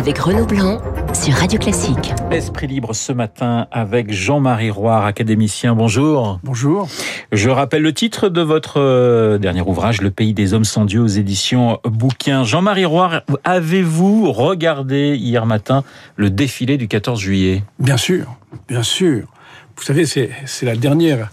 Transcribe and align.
avec 0.00 0.16
Renaud 0.16 0.46
Blanc 0.46 0.80
sur 1.12 1.34
Radio 1.34 1.58
Classique. 1.58 2.14
Esprit 2.30 2.66
libre 2.66 2.94
ce 2.94 3.12
matin 3.12 3.66
avec 3.70 4.10
Jean-Marie 4.10 4.70
Roire, 4.70 5.04
académicien. 5.04 5.74
Bonjour. 5.74 6.40
Bonjour. 6.42 6.88
Je 7.32 7.50
rappelle 7.50 7.82
le 7.82 7.92
titre 7.92 8.30
de 8.30 8.40
votre 8.40 8.80
euh, 8.80 9.36
dernier 9.36 9.60
ouvrage, 9.60 10.00
Le 10.00 10.10
pays 10.10 10.32
des 10.32 10.54
hommes 10.54 10.64
sans 10.64 10.86
Dieu 10.86 11.02
aux 11.02 11.06
éditions 11.06 11.80
Bouquin. 11.84 12.44
Jean-Marie 12.44 12.86
Roire, 12.86 13.20
avez-vous 13.44 14.32
regardé 14.32 15.16
hier 15.16 15.44
matin 15.44 15.84
le 16.16 16.30
défilé 16.30 16.78
du 16.78 16.88
14 16.88 17.20
juillet? 17.20 17.62
Bien 17.78 17.98
sûr, 17.98 18.24
bien 18.68 18.82
sûr. 18.82 19.26
Vous 19.76 19.82
savez, 19.82 20.06
c'est 20.06 20.30
la 20.62 20.76
dernière 20.76 21.28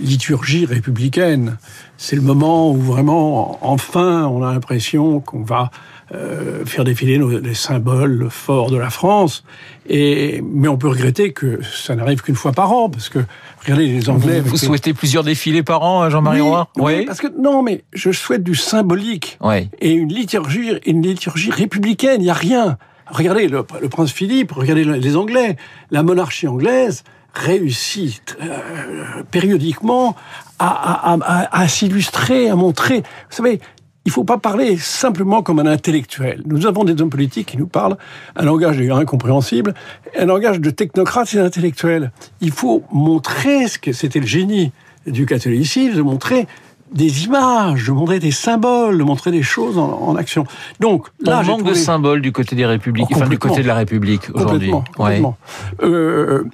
liturgie 0.00 0.64
républicaine. 0.64 1.56
C'est 1.96 2.14
le 2.14 2.22
moment 2.22 2.70
où 2.70 2.76
vraiment, 2.76 3.58
enfin, 3.62 4.26
on 4.26 4.44
a 4.44 4.52
l'impression 4.52 5.18
qu'on 5.18 5.42
va 5.42 5.72
euh, 6.12 6.64
faire 6.66 6.84
défiler 6.84 7.18
les 7.42 7.54
symboles 7.54 8.28
forts 8.30 8.70
de 8.70 8.76
la 8.76 8.90
France. 8.90 9.44
Et, 9.88 10.42
mais 10.44 10.68
on 10.68 10.76
peut 10.76 10.88
regretter 10.88 11.32
que 11.32 11.60
ça 11.62 11.94
n'arrive 11.94 12.22
qu'une 12.22 12.34
fois 12.34 12.52
par 12.52 12.72
an, 12.72 12.88
parce 12.90 13.08
que 13.08 13.20
regardez 13.62 13.86
les 13.86 14.10
Anglais. 14.10 14.40
Vous, 14.40 14.56
souhaitez 14.56 14.94
plusieurs 14.94 15.24
défilés 15.24 15.62
par 15.62 15.82
an, 15.82 16.10
Jean-Marie 16.10 16.40
oui, 16.40 16.48
Roy 16.48 16.68
oui, 16.76 17.04
parce 17.06 17.20
que 17.20 17.28
non, 17.40 17.62
mais 17.62 17.84
je 17.92 18.10
souhaite 18.10 18.42
du 18.42 18.54
symbolique 18.54 19.38
oui. 19.40 19.68
et 19.80 19.92
une 19.92 20.12
liturgie, 20.12 20.72
une 20.86 21.02
liturgie 21.02 21.50
républicaine. 21.50 22.20
Il 22.20 22.24
n'y 22.24 22.30
a 22.30 22.34
rien. 22.34 22.78
Regardez 23.06 23.48
le, 23.48 23.64
le, 23.80 23.88
prince 23.88 24.12
Philippe, 24.12 24.52
regardez 24.52 24.84
les 24.84 25.16
Anglais, 25.16 25.56
la 25.90 26.02
monarchie 26.02 26.46
anglaise 26.46 27.04
réussit 27.34 28.36
euh, 28.42 29.22
périodiquement 29.30 30.16
à, 30.58 31.12
à, 31.12 31.18
à, 31.20 31.62
à 31.62 31.68
s'illustrer, 31.68 32.48
à 32.48 32.56
montrer. 32.56 32.98
Vous 32.98 33.36
savez, 33.36 33.60
il 34.04 34.08
ne 34.08 34.12
faut 34.12 34.24
pas 34.24 34.38
parler 34.38 34.76
simplement 34.76 35.42
comme 35.42 35.60
un 35.60 35.66
intellectuel. 35.66 36.42
Nous 36.46 36.66
avons 36.66 36.82
des 36.84 37.00
hommes 37.00 37.10
politiques 37.10 37.48
qui 37.48 37.56
nous 37.56 37.68
parlent 37.68 37.96
un 38.34 38.44
langage 38.44 38.80
incompréhensible, 38.80 39.74
un 40.18 40.26
langage 40.26 40.60
de 40.60 40.70
technocrates 40.70 41.34
et 41.34 41.36
d'intellectuels. 41.36 42.10
Il 42.40 42.50
faut 42.50 42.82
montrer 42.90 43.68
ce 43.68 43.78
que 43.78 43.92
c'était 43.92 44.20
le 44.20 44.26
génie 44.26 44.72
du 45.06 45.24
catholicisme, 45.24 45.96
de 45.96 46.02
montrer 46.02 46.48
des 46.92 47.24
images, 47.24 47.86
de 47.86 47.92
montrer 47.92 48.18
des 48.18 48.32
symboles, 48.32 48.98
de 48.98 49.04
montrer 49.04 49.30
des 49.30 49.42
choses 49.42 49.78
en, 49.78 49.88
en 49.88 50.16
action. 50.16 50.44
Donc 50.80 51.06
là, 51.20 51.40
on 51.40 51.46
manque 51.46 51.58
trouvé... 51.60 51.70
de 51.70 51.78
symboles 51.78 52.22
du 52.22 52.32
côté 52.32 52.56
des 52.56 52.66
républiques, 52.66 53.06
oh, 53.12 53.16
enfin 53.16 53.28
du 53.28 53.38
côté 53.38 53.62
de 53.62 53.66
la 53.66 53.76
République 53.76 54.22
aujourd'hui. 54.34 54.70
Complètement. 54.70 54.84
complètement. 54.96 55.36
Ouais. 55.80 55.88
Euh, 55.88 56.44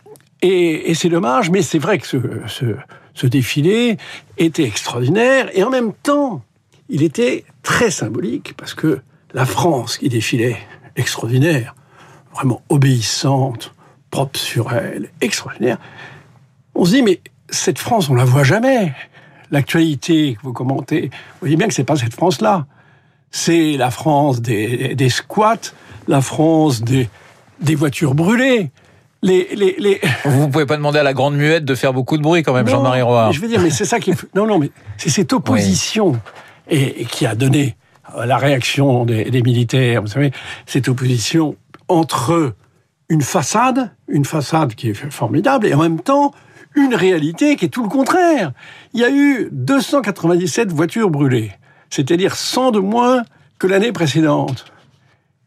et, 0.42 0.90
et 0.90 0.94
c'est 0.94 1.08
dommage, 1.08 1.50
mais 1.50 1.62
c'est 1.62 1.80
vrai 1.80 1.98
que 1.98 2.06
ce, 2.06 2.18
ce, 2.46 2.66
ce 3.14 3.26
défilé 3.26 3.96
était 4.36 4.62
extraordinaire 4.64 5.50
et 5.54 5.64
en 5.64 5.70
même 5.70 5.92
temps 6.02 6.42
il 6.88 7.02
était 7.02 7.44
très 7.62 7.90
symbolique 7.90 8.54
parce 8.56 8.74
que 8.74 9.00
la 9.34 9.44
France 9.44 9.98
qui 9.98 10.08
défilait, 10.08 10.56
extraordinaire, 10.96 11.74
vraiment 12.34 12.62
obéissante, 12.68 13.74
propre 14.10 14.38
sur 14.38 14.72
elle, 14.72 15.10
extraordinaire, 15.20 15.78
on 16.74 16.84
se 16.84 16.92
dit, 16.92 17.02
mais 17.02 17.20
cette 17.50 17.78
France, 17.78 18.08
on 18.08 18.14
la 18.14 18.24
voit 18.24 18.44
jamais. 18.44 18.92
L'actualité 19.50 20.34
que 20.34 20.46
vous 20.46 20.52
commentez, 20.52 21.10
vous 21.12 21.40
voyez 21.40 21.56
bien 21.56 21.68
que 21.68 21.74
c'est 21.74 21.84
pas 21.84 21.96
cette 21.96 22.14
France-là. 22.14 22.66
C'est 23.30 23.76
la 23.76 23.90
France 23.90 24.40
des, 24.40 24.94
des, 24.94 25.10
squats, 25.10 25.72
la 26.06 26.20
France 26.20 26.82
des, 26.82 27.08
des 27.60 27.74
voitures 27.74 28.14
brûlées. 28.14 28.70
Les, 29.22 29.48
les, 29.54 29.74
les... 29.78 30.00
Vous 30.24 30.48
pouvez 30.48 30.64
pas 30.64 30.76
demander 30.76 30.98
à 31.00 31.02
la 31.02 31.12
grande 31.12 31.34
muette 31.34 31.64
de 31.64 31.74
faire 31.74 31.92
beaucoup 31.92 32.16
de 32.16 32.22
bruit 32.22 32.42
quand 32.42 32.54
même, 32.54 32.68
Jean-Marie 32.68 33.02
Roy. 33.02 33.30
Je 33.32 33.40
veux 33.40 33.48
dire, 33.48 33.60
mais 33.60 33.70
c'est 33.70 33.84
ça 33.84 33.98
qui. 33.98 34.12
Non, 34.34 34.46
non, 34.46 34.58
mais 34.58 34.70
c'est 34.96 35.10
cette 35.10 35.32
opposition. 35.32 36.12
Oui 36.12 36.18
et, 36.68 37.04
qui 37.06 37.26
a 37.26 37.34
donné 37.34 37.76
la 38.16 38.38
réaction 38.38 39.04
des, 39.04 39.30
des, 39.30 39.42
militaires, 39.42 40.00
vous 40.02 40.08
savez, 40.08 40.32
cette 40.66 40.88
opposition 40.88 41.56
entre 41.88 42.54
une 43.08 43.22
façade, 43.22 43.90
une 44.08 44.24
façade 44.24 44.74
qui 44.74 44.90
est 44.90 44.94
formidable, 44.94 45.66
et 45.66 45.74
en 45.74 45.82
même 45.82 46.00
temps 46.00 46.32
une 46.74 46.94
réalité 46.94 47.56
qui 47.56 47.66
est 47.66 47.68
tout 47.68 47.82
le 47.82 47.88
contraire. 47.88 48.52
Il 48.94 49.00
y 49.00 49.04
a 49.04 49.10
eu 49.10 49.48
297 49.52 50.72
voitures 50.72 51.10
brûlées, 51.10 51.52
c'est-à-dire 51.90 52.34
100 52.34 52.72
de 52.72 52.78
moins 52.80 53.22
que 53.58 53.66
l'année 53.66 53.92
précédente. 53.92 54.66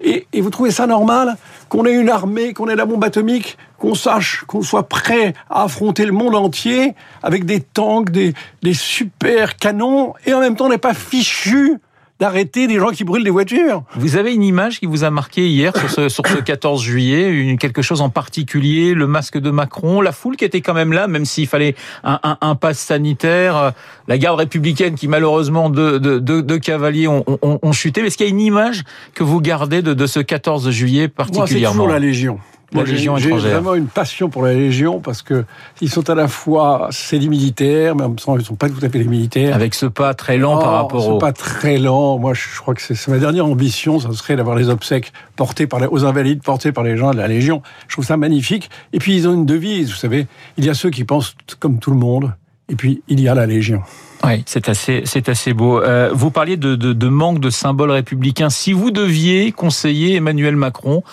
Et, 0.04 0.28
et, 0.34 0.42
vous 0.42 0.50
trouvez 0.50 0.72
ça 0.72 0.88
normal 0.88 1.38
qu'on 1.70 1.86
ait 1.86 1.94
une 1.94 2.10
armée, 2.10 2.54
qu'on 2.54 2.68
ait 2.68 2.76
la 2.76 2.86
bombe 2.86 3.04
atomique, 3.04 3.58
qu'on 3.78 3.96
sache, 3.96 4.44
qu'on 4.48 4.62
soit 4.62 4.90
prêt 4.90 5.34
à 5.50 5.64
affronter 5.64 6.06
le 6.06 6.12
monde 6.12 6.36
entier 6.36 6.96
avec 7.24 7.46
des 7.46 7.62
tanks, 7.62 8.10
des, 8.10 8.34
des 8.64 8.74
super 8.74 9.58
canons, 9.58 10.14
et 10.26 10.34
en 10.34 10.40
même 10.40 10.56
temps 10.56 10.66
on 10.66 10.70
n'est 10.70 10.78
pas 10.78 10.94
fichu 10.94 11.80
d'arrêter 12.22 12.68
des 12.68 12.78
gens 12.78 12.92
qui 12.92 13.04
brûlent 13.04 13.24
des 13.24 13.32
voitures. 13.32 13.82
Vous 13.96 14.16
avez 14.16 14.32
une 14.32 14.44
image 14.44 14.80
qui 14.80 14.86
vous 14.86 15.04
a 15.04 15.10
marqué 15.10 15.50
hier 15.50 15.76
sur 15.76 15.90
ce, 15.90 16.08
sur 16.08 16.28
ce 16.28 16.38
14 16.40 16.80
juillet, 16.80 17.28
une, 17.28 17.58
quelque 17.58 17.82
chose 17.82 18.00
en 18.02 18.10
particulier, 18.10 18.94
le 18.94 19.08
masque 19.08 19.40
de 19.40 19.50
Macron, 19.50 20.02
la 20.02 20.12
foule 20.12 20.36
qui 20.38 20.46
était 20.46 20.62
quand 20.62 20.76
même 20.76 20.94
là, 20.94 21.08
même 21.08 21.26
s'il 21.26 21.48
fallait 21.48 21.76
un, 22.04 22.20
un, 22.22 22.38
un 22.42 22.54
pass 22.54 22.78
sanitaire, 22.78 23.74
la 24.08 24.18
garde 24.20 24.38
républicaine 24.38 24.94
qui 24.94 25.08
malheureusement 25.08 25.72
deux 25.72 26.00
de, 26.00 26.20
de, 26.20 26.42
de, 26.42 26.58
cavaliers 26.58 27.08
ont, 27.08 27.26
ont, 27.26 27.58
ont, 27.60 27.72
chuté. 27.72 28.02
Mais 28.02 28.08
est-ce 28.08 28.18
qu'il 28.18 28.28
y 28.28 28.30
a 28.30 28.32
une 28.32 28.40
image 28.40 28.84
que 29.16 29.24
vous 29.24 29.42
gardez 29.42 29.82
de, 29.82 29.96
de 29.96 30.06
ce 30.06 30.20
14 30.20 30.70
juillet 30.70 31.08
particulièrement 31.08 31.48
Moi, 31.48 31.58
c'est 31.58 31.72
toujours 31.72 31.88
la 31.88 32.00
Légion. 32.00 32.40
La 32.74 32.84
Légion 32.84 33.18
J'ai 33.18 33.30
vraiment 33.30 33.76
une 33.76 33.88
passion 33.88 34.30
pour 34.30 34.44
la 34.44 34.54
Légion 34.54 35.00
parce 35.00 35.22
que 35.22 35.46
ils 35.82 35.90
sont 35.90 36.10
à 36.10 36.16
la 36.16 36.28
fois 36.28 36.88
c'est 36.92 37.20
des 37.20 37.28
militaires, 37.28 37.96
mais 37.96 38.04
en 38.04 38.10
même 38.10 38.18
temps 38.18 38.38
ils 38.38 38.46
sont 38.46 38.56
pas 38.56 38.70
tout 38.70 38.78
à 38.78 38.90
fait 38.90 39.00
des 39.00 39.04
militaires. 39.06 39.54
Avec 39.56 39.76
ce 39.76 39.86
pas 39.86 40.14
très 40.14 40.38
lent 40.38 40.58
oh, 40.58 40.62
par 40.62 40.72
rapport 40.74 41.04
ce 41.04 41.10
au. 41.10 41.18
pas 41.18 41.34
très 41.34 41.78
lent. 41.78 42.18
Moi, 42.18 42.34
je 42.34 42.60
crois 42.60 42.74
que 42.74 42.82
c'est 42.82 43.08
ma 43.08 43.18
dernière 43.18 43.46
ambition, 43.46 44.00
ça 44.00 44.12
serait 44.14 44.36
d'avoir 44.36 44.56
les 44.56 44.70
obsèques 44.70 45.12
portées 45.36 45.68
par 45.68 45.80
les, 45.80 45.88
aux 45.88 46.06
invalides, 46.06 46.42
portées 46.42 46.72
par 46.72 46.84
les 46.84 46.96
gens 46.96 47.12
de 47.12 47.18
la 47.18 47.28
Légion. 47.28 47.62
Je 47.88 47.96
trouve 47.96 48.06
ça 48.06 48.18
magnifique. 48.18 48.70
Et 48.94 49.00
puis 49.00 49.16
ils 49.16 49.28
ont 49.28 49.34
une 49.34 49.46
devise, 49.46 49.90
vous 49.90 49.98
savez. 49.98 50.28
Il 50.58 50.66
y 50.66 50.70
a 50.70 50.74
ceux 50.74 50.90
qui 50.90 51.04
pensent 51.04 51.36
comme 51.60 51.80
tout 51.80 51.92
le 51.92 51.98
monde, 51.98 52.32
et 52.72 52.76
puis 52.76 53.04
il 53.08 53.20
y 53.20 53.28
a 53.28 53.36
la 53.36 53.46
Légion. 53.46 53.84
Oui, 54.24 54.44
c'est 54.46 54.70
assez, 54.70 55.02
c'est 55.06 55.30
assez 55.30 55.54
beau. 55.54 55.82
Euh, 55.82 56.12
vous 56.14 56.32
parliez 56.32 56.56
de, 56.56 56.76
de, 56.76 56.94
de, 56.94 57.08
manque 57.08 57.40
de 57.40 57.50
symboles 57.50 57.92
républicains. 57.92 58.50
Si 58.50 58.72
vous 58.72 58.92
deviez 58.92 59.52
conseiller 59.52 60.16
Emmanuel 60.16 60.56
Macron, 60.56 61.04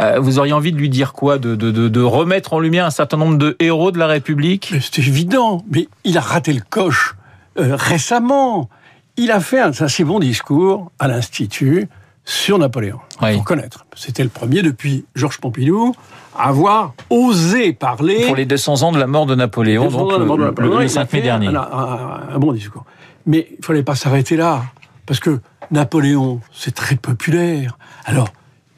euh, 0.00 0.18
vous 0.18 0.38
auriez 0.38 0.52
envie 0.52 0.72
de 0.72 0.76
lui 0.76 0.88
dire 0.88 1.12
quoi 1.12 1.38
de, 1.38 1.54
de, 1.54 1.70
de, 1.70 2.00
remettre 2.00 2.54
en 2.54 2.58
lumière 2.58 2.84
un 2.84 2.90
certain 2.90 3.16
nombre 3.16 3.38
de 3.38 3.56
héros 3.60 3.92
de 3.92 3.98
la 3.98 4.08
République? 4.08 4.74
C'est 4.80 4.98
évident, 4.98 5.64
mais 5.70 5.88
il 6.04 6.18
a 6.18 6.20
raté 6.20 6.52
le 6.52 6.62
coche 6.68 7.14
euh, 7.58 7.76
récemment. 7.76 8.68
Il 9.16 9.30
a 9.30 9.40
fait 9.40 9.60
un 9.60 9.70
assez 9.70 10.04
bon 10.04 10.18
discours 10.18 10.90
à 10.98 11.06
l'Institut 11.06 11.88
sur 12.24 12.58
Napoléon. 12.58 12.98
Il 13.22 13.26
oui. 13.26 13.36
faut 13.36 13.42
connaître. 13.44 13.86
C'était 13.94 14.24
le 14.24 14.28
premier 14.28 14.62
depuis 14.62 15.04
Georges 15.14 15.38
Pompidou 15.38 15.94
avoir 16.38 16.94
osé 17.10 17.72
parler. 17.72 18.26
Pour 18.26 18.36
les 18.36 18.46
200 18.46 18.82
ans 18.82 18.92
de 18.92 18.98
la 18.98 19.06
mort 19.06 19.26
de 19.26 19.34
Napoléon, 19.34 19.88
donc 19.88 20.10
de 20.12 20.18
le, 20.18 20.44
Napoléon, 20.44 20.76
le, 20.76 20.82
le 20.82 20.88
5 20.88 21.12
mai 21.12 21.22
dernier. 21.22 21.48
Un, 21.48 21.56
un, 21.56 22.20
un, 22.34 22.38
bon 22.38 22.52
discours. 22.52 22.84
Mais 23.26 23.48
il 23.58 23.64
fallait 23.64 23.82
pas 23.82 23.94
s'arrêter 23.94 24.36
là. 24.36 24.62
Parce 25.06 25.20
que 25.20 25.40
Napoléon, 25.70 26.40
c'est 26.52 26.74
très 26.74 26.96
populaire. 26.96 27.78
Alors, 28.04 28.28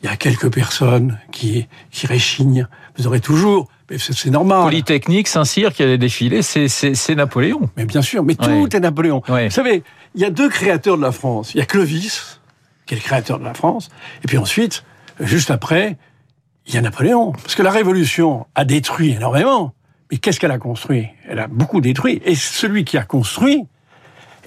il 0.03 0.09
y 0.09 0.13
a 0.13 0.17
quelques 0.17 0.53
personnes 0.53 1.19
qui, 1.33 1.67
qui 1.91 2.07
réchignent. 2.07 2.67
Vous 2.97 3.07
aurez 3.07 3.21
toujours 3.21 3.69
mais 3.91 3.97
c'est 3.99 4.31
normal. 4.31 4.65
Polytechnique, 4.65 5.29
Saint-Cyr 5.29 5.73
qui 5.73 5.83
a 5.83 5.97
défilé, 5.97 6.43
c'est 6.43 7.15
Napoléon. 7.15 7.71
Mais 7.77 7.87
bien 7.87 8.03
sûr, 8.03 8.23
mais 8.23 8.35
tout 8.35 8.77
est 8.77 8.81
Napoléon. 8.81 9.23
Ouais. 9.29 9.49
Vous 9.49 9.55
savez, 9.55 9.83
il 10.15 10.21
y 10.21 10.25
a 10.25 10.31
deux 10.31 10.49
créateurs 10.49 10.97
de 10.97 11.03
la 11.03 11.13
France. 11.13 11.55
Il 11.55 11.59
y 11.59 11.61
a 11.63 11.65
Clovis, 11.65 12.41
qui 12.87 12.95
est 12.95 12.99
le 12.99 13.03
créateur 13.03 13.39
de 13.39 13.45
la 13.45 13.55
France, 13.55 13.89
et 14.23 14.27
puis 14.27 14.37
ensuite, 14.37 14.85
juste 15.21 15.51
après, 15.51 15.97
il 16.69 16.75
y 16.75 16.77
a 16.77 16.83
Napoléon. 16.83 17.33
Parce 17.33 17.55
que 17.55 17.63
la 17.63 17.71
Révolution 17.71 18.47
a 18.55 18.65
détruit 18.65 19.13
énormément. 19.13 19.75
Mais 20.11 20.19
qu'est-ce 20.19 20.39
qu'elle 20.39 20.53
a 20.53 20.59
construit? 20.59 21.09
Elle 21.29 21.39
a 21.39 21.49
beaucoup 21.49 21.81
détruit. 21.81 22.23
Et 22.25 22.35
celui 22.35 22.85
qui 22.85 22.97
a 22.97 23.03
construit, 23.03 23.65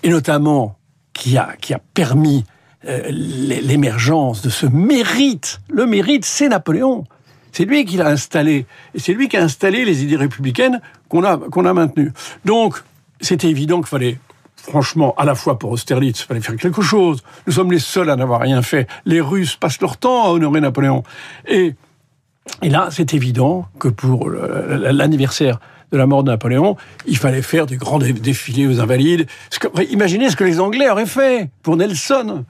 et 0.03 0.09
notamment 0.09 0.77
qui 1.13 1.37
a, 1.37 1.55
qui 1.59 1.73
a 1.73 1.79
permis 1.93 2.45
euh, 2.87 3.03
l'émergence 3.09 4.41
de 4.41 4.49
ce 4.49 4.65
mérite, 4.65 5.59
le 5.69 5.85
mérite, 5.85 6.25
c'est 6.25 6.47
Napoléon. 6.47 7.03
C'est 7.51 7.65
lui 7.65 7.85
qui 7.85 7.97
l'a 7.97 8.07
installé. 8.07 8.65
Et 8.93 8.99
c'est 8.99 9.13
lui 9.13 9.27
qui 9.27 9.37
a 9.37 9.43
installé 9.43 9.83
les 9.83 10.03
idées 10.03 10.15
républicaines 10.15 10.79
qu'on 11.09 11.23
a, 11.23 11.37
qu'on 11.37 11.65
a 11.65 11.73
maintenues. 11.73 12.13
Donc, 12.45 12.81
c'était 13.19 13.49
évident 13.49 13.77
qu'il 13.77 13.87
fallait 13.87 14.17
franchement, 14.55 15.15
à 15.17 15.25
la 15.25 15.33
fois 15.33 15.57
pour 15.57 15.71
Austerlitz, 15.71 16.21
il 16.21 16.25
fallait 16.25 16.41
faire 16.41 16.55
quelque 16.55 16.83
chose. 16.83 17.23
Nous 17.47 17.53
sommes 17.53 17.71
les 17.71 17.79
seuls 17.79 18.11
à 18.11 18.15
n'avoir 18.15 18.41
rien 18.41 18.61
fait. 18.61 18.87
Les 19.05 19.19
Russes 19.19 19.55
passent 19.55 19.81
leur 19.81 19.97
temps 19.97 20.25
à 20.25 20.29
honorer 20.29 20.61
Napoléon. 20.61 21.03
Et, 21.47 21.73
et 22.61 22.69
là, 22.69 22.89
c'est 22.91 23.13
évident 23.13 23.65
que 23.79 23.87
pour 23.87 24.29
l'anniversaire 24.29 25.59
de 25.91 25.97
la 25.97 26.05
mort 26.05 26.23
de 26.23 26.31
Napoléon, 26.31 26.77
il 27.05 27.17
fallait 27.17 27.41
faire 27.41 27.65
des 27.65 27.77
grands 27.77 27.99
défilés 27.99 28.67
aux 28.67 28.79
Invalides. 28.79 29.27
Imaginez 29.89 30.29
ce 30.29 30.35
que 30.35 30.43
les 30.43 30.59
Anglais 30.59 30.89
auraient 30.89 31.05
fait 31.05 31.49
pour 31.63 31.75
Nelson. 31.75 32.45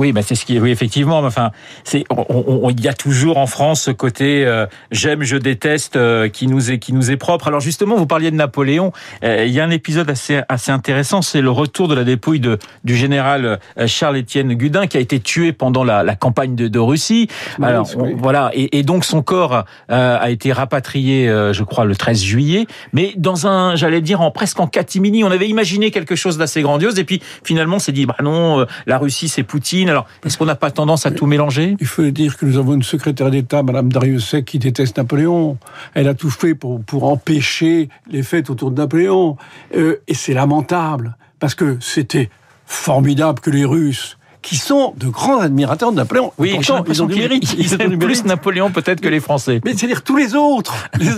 Oui, 0.00 0.12
bah 0.12 0.22
c'est 0.22 0.34
ce 0.34 0.46
qui, 0.46 0.58
oui, 0.58 0.70
effectivement. 0.70 1.18
Enfin, 1.18 1.50
c'est, 1.84 2.04
il 2.08 2.80
y 2.80 2.88
a 2.88 2.94
toujours 2.94 3.36
en 3.36 3.46
France 3.46 3.82
ce 3.82 3.90
côté 3.90 4.46
euh, 4.46 4.64
j'aime, 4.90 5.24
je 5.24 5.36
déteste 5.36 5.96
euh, 5.96 6.30
qui 6.30 6.46
nous 6.46 6.70
est 6.70 6.78
qui 6.78 6.94
nous 6.94 7.10
est 7.10 7.18
propre. 7.18 7.48
Alors 7.48 7.60
justement, 7.60 7.96
vous 7.96 8.06
parliez 8.06 8.30
de 8.30 8.36
Napoléon. 8.36 8.92
Euh, 9.22 9.44
il 9.46 9.52
y 9.52 9.60
a 9.60 9.64
un 9.64 9.70
épisode 9.70 10.08
assez 10.08 10.40
assez 10.48 10.72
intéressant, 10.72 11.20
c'est 11.20 11.42
le 11.42 11.50
retour 11.50 11.86
de 11.86 11.94
la 11.94 12.04
dépouille 12.04 12.40
de 12.40 12.58
du 12.82 12.96
général 12.96 13.60
Charles-Étienne 13.84 14.54
Gudin 14.54 14.86
qui 14.86 14.96
a 14.96 15.00
été 15.00 15.20
tué 15.20 15.52
pendant 15.52 15.84
la, 15.84 16.02
la 16.02 16.16
campagne 16.16 16.54
de, 16.54 16.66
de 16.66 16.78
Russie. 16.78 17.28
Alors 17.60 17.86
voilà, 18.16 18.50
et, 18.54 18.78
et, 18.78 18.82
donc 18.82 19.04
son 19.04 19.20
corps 19.20 19.66
a 19.90 20.30
été 20.30 20.50
rapatrié, 20.50 21.26
je 21.26 21.62
crois, 21.62 21.84
le 21.84 21.94
13 21.94 22.22
juillet, 22.22 22.66
mais 22.94 23.12
dans 23.18 23.46
un, 23.46 23.76
j'allais 23.76 24.00
dire, 24.00 24.22
en 24.22 24.30
presque 24.30 24.60
en 24.60 24.66
catimini. 24.66 25.24
On 25.24 25.30
avait 25.30 25.48
imaginé 25.48 25.90
quelque 25.90 26.16
chose 26.16 26.38
d'assez 26.38 26.62
grandiose, 26.62 26.98
et 26.98 27.04
puis 27.04 27.20
finalement, 27.44 27.78
c'est 27.78 27.92
dit, 27.92 28.06
bah 28.06 28.16
non, 28.22 28.64
la 28.86 28.96
Russie, 28.96 29.28
c'est 29.28 29.42
Poutine. 29.42 29.89
Alors, 29.90 30.06
est-ce 30.24 30.38
qu'on 30.38 30.46
n'a 30.46 30.54
pas 30.54 30.70
tendance 30.70 31.04
à 31.04 31.10
tout 31.10 31.26
mélanger? 31.26 31.76
Il 31.80 31.86
faut 31.86 32.08
dire 32.10 32.36
que 32.36 32.46
nous 32.46 32.58
avons 32.58 32.74
une 32.74 32.82
secrétaire 32.82 33.30
d'État, 33.30 33.62
Madame 33.62 33.90
Dariussec, 33.90 34.44
qui 34.44 34.60
déteste 34.60 34.96
Napoléon. 34.96 35.58
Elle 35.94 36.06
a 36.06 36.14
tout 36.14 36.30
fait 36.30 36.54
pour, 36.54 36.80
pour 36.80 37.04
empêcher 37.04 37.88
les 38.08 38.22
fêtes 38.22 38.50
autour 38.50 38.70
de 38.70 38.80
Napoléon. 38.80 39.36
Euh, 39.76 39.96
et 40.06 40.14
c'est 40.14 40.32
lamentable, 40.32 41.16
parce 41.40 41.56
que 41.56 41.76
c'était 41.80 42.30
formidable 42.66 43.40
que 43.40 43.50
les 43.50 43.64
Russes 43.64 44.16
qui 44.42 44.56
sont 44.56 44.94
de 44.96 45.08
grands 45.08 45.40
admirateurs 45.40 45.92
de 45.92 45.96
Napoléon. 45.96 46.32
Oui, 46.38 46.52
pourtant, 46.54 46.84
ils 46.88 47.02
ont 47.02 47.06
du 47.06 47.18
mérite. 47.18 47.54
Ils, 47.58 47.80
aiment 47.80 47.98
plus 47.98 48.24
Napoléon 48.24 48.70
peut-être 48.70 49.00
que 49.00 49.08
les 49.08 49.20
Français. 49.20 49.60
Mais 49.64 49.74
c'est-à-dire 49.74 50.02
tous 50.02 50.16
les 50.16 50.34
autres, 50.34 50.74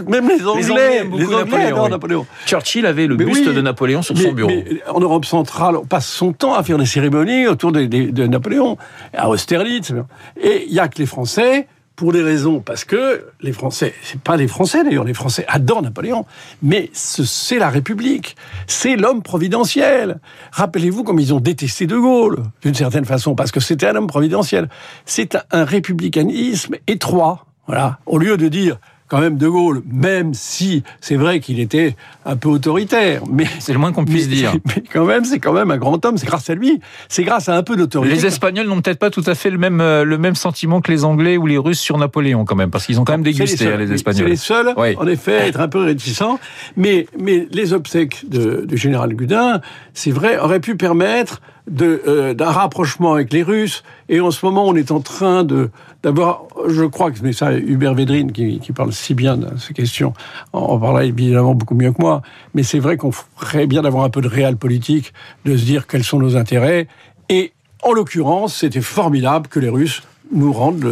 même 0.09 0.29
les 0.29 0.45
Anglais, 0.47 1.05
les 1.17 1.27
Anglais, 1.27 1.71
Napoléon, 1.71 1.89
Napoléon, 1.89 2.27
Churchill 2.47 2.87
avait 2.87 3.07
le 3.07 3.17
buste 3.17 3.49
de 3.49 3.61
Napoléon 3.61 4.03
sur 4.03 4.17
son 4.17 4.33
bureau. 4.33 4.49
Mais 4.49 4.83
en 4.89 5.01
Europe 5.01 5.25
centrale, 5.25 5.77
on 5.77 5.85
passe 5.85 6.07
son 6.07 6.33
temps 6.33 6.55
à 6.55 6.63
faire 6.63 6.79
des 6.79 6.87
cérémonies 6.87 7.47
autour 7.47 7.73
de, 7.73 7.85
de 7.85 8.27
Napoléon, 8.27 8.77
à 9.17 9.29
Austerlitz. 9.29 9.93
Et 10.41 10.67
il 10.69 10.75
y 10.75 10.81
a 10.81 10.89
que 10.89 10.99
les 10.99 11.07
Français 11.07 11.67
pour 11.97 12.13
des 12.13 12.23
raisons, 12.23 12.61
parce 12.61 12.85
que 12.85 13.27
les 13.41 13.53
Français, 13.53 13.95
c'est 14.03 14.21
pas 14.21 14.37
les 14.37 14.49
Français 14.49 14.83
d'ailleurs, 14.85 15.05
les 15.05 15.15
Français 15.15 15.45
adorent 15.49 15.83
Napoléon, 15.83 16.27
mais 16.63 16.91
c'est 16.93 17.59
la 17.59 17.69
République, 17.69 18.37
c'est 18.67 18.97
l'homme 18.97 19.23
providentiel. 19.23 20.21
Rappelez-vous 20.53 21.05
comme 21.05 21.21
ils 21.21 21.35
ont 21.35 21.41
détesté 21.41 21.87
De 21.87 21.97
Gaulle, 21.97 22.43
d'une 22.63 22.75
certaine 22.75 23.05
façon, 23.05 23.35
parce 23.35 23.53
que 23.53 23.61
c'était 23.61 23.87
un 23.87 23.97
homme 23.97 24.07
providentiel. 24.07 24.69
C'est 25.05 25.37
un 25.51 25.65
républicanisme 25.65 26.77
étroit, 26.87 27.47
voilà. 27.67 27.99
Au 28.07 28.19
lieu 28.19 28.37
de 28.37 28.49
dire 28.49 28.79
quand 29.13 29.21
même 29.21 29.37
De 29.37 29.47
Gaulle, 29.47 29.83
même 29.93 30.33
si 30.33 30.83
c'est 31.03 31.17
vrai 31.17 31.41
qu'il 31.41 31.61
était 31.61 31.97
un 32.25 32.35
peu 32.35 32.49
autoritaire, 32.49 33.21
mais 33.31 33.45
c'est 33.59 33.75
le 33.75 33.79
moins 33.79 33.93
qu'on 33.93 34.07
puisse 34.07 34.27
dire. 34.27 34.55
Mais 34.65 34.83
quand 34.91 35.05
même, 35.05 35.27
c'est 35.27 35.39
quand 35.39 35.53
même 35.53 35.71
un 35.71 35.77
grand 35.77 36.03
homme. 36.07 36.17
C'est 36.17 36.25
grâce 36.25 36.49
à 36.49 36.55
lui. 36.55 36.81
C'est 37.11 37.23
grâce 37.23 37.51
à 37.51 37.55
un 37.55 37.63
peu 37.63 37.77
d'autorité. 37.77 38.15
Les 38.15 38.25
Espagnols 38.25 38.67
n'ont 38.67 38.81
peut-être 38.81 38.99
pas 38.99 39.11
tout 39.11 39.25
à 39.27 39.35
fait 39.35 39.51
le 39.51 39.59
même 39.59 39.83
euh, 39.83 40.05
le 40.05 40.17
même 40.17 40.35
sentiment 40.35 40.81
que 40.81 40.91
les 40.91 41.05
Anglais 41.05 41.37
ou 41.37 41.47
les 41.47 41.59
Russes 41.59 41.79
sur 41.79 41.99
Napoléon 41.99 42.47
quand 42.47 42.57
même, 42.57 42.71
parce 42.71 42.87
qu'ils 42.87 43.01
ont 43.01 43.05
quand 43.05 43.13
même 43.13 43.23
dégusté 43.23 43.67
les, 43.67 43.85
les, 43.85 43.93
Espagnols. 43.93 44.25
C'est 44.25 44.31
les 44.31 44.37
seuls, 44.37 44.73
en 44.77 45.07
effet, 45.07 45.37
à 45.37 45.47
être 45.47 45.61
un 45.61 45.69
peu 45.69 45.81
réticents. 45.81 46.41
Mais 46.79 47.07
mais 47.19 47.47
les 47.51 47.75
obsèques 47.75 48.25
de, 48.27 48.65
du 48.65 48.79
général 48.79 49.13
Gudin, 49.13 49.61
c'est 49.93 50.11
vrai, 50.11 50.39
auraient 50.39 50.61
pu 50.61 50.75
permettre 50.75 51.43
euh, 51.81 52.35
d'un 52.35 52.51
rapprochement 52.51 53.15
avec 53.15 53.33
les 53.33 53.43
Russes. 53.43 53.85
Et 54.09 54.21
en 54.21 54.31
ce 54.31 54.45
moment, 54.45 54.67
on 54.67 54.75
est 54.75 54.91
en 54.91 55.01
train 55.01 55.45
de 55.45 55.71
d'avoir, 56.03 56.43
je 56.67 56.83
crois 56.85 57.13
que 57.13 57.19
c'est 57.19 57.33
ça, 57.33 57.53
Hubert 57.53 57.95
Védrine 57.95 58.33
qui, 58.33 58.59
qui, 58.59 58.73
parle 58.73 58.93
si 58.93 59.15
bien 59.15 59.37
de 59.37 59.57
ces 59.57 59.73
questions, 59.73 60.15
en 60.53 60.77
parlerait 60.77 61.07
évidemment 61.07 61.55
beaucoup 61.55 61.77
mieux 61.77 61.93
que 61.93 62.03
moi. 62.03 62.23
Mais 62.55 62.65
c'est 62.65 62.81
vrai 62.81 62.97
qu'on 62.97 63.13
ferait 63.13 63.69
bien 63.69 63.83
d'avoir 63.83 64.03
un 64.03 64.11
peu 64.11 64.21
de 64.21 64.27
réel 64.27 64.57
politique, 64.57 65.13
de 65.45 65.57
se 65.57 65.65
dire 65.65 65.87
quels 65.87 66.03
sont 66.03 66.19
nos 66.19 66.37
intérêts. 66.37 66.89
Et 67.29 67.53
en 67.85 67.93
l'occurrence, 67.93 68.57
c'était 68.57 68.81
formidable 68.81 69.47
que 69.47 69.61
les 69.61 69.69
Russes 69.69 70.03
nous 70.33 70.53
rendent 70.53 70.85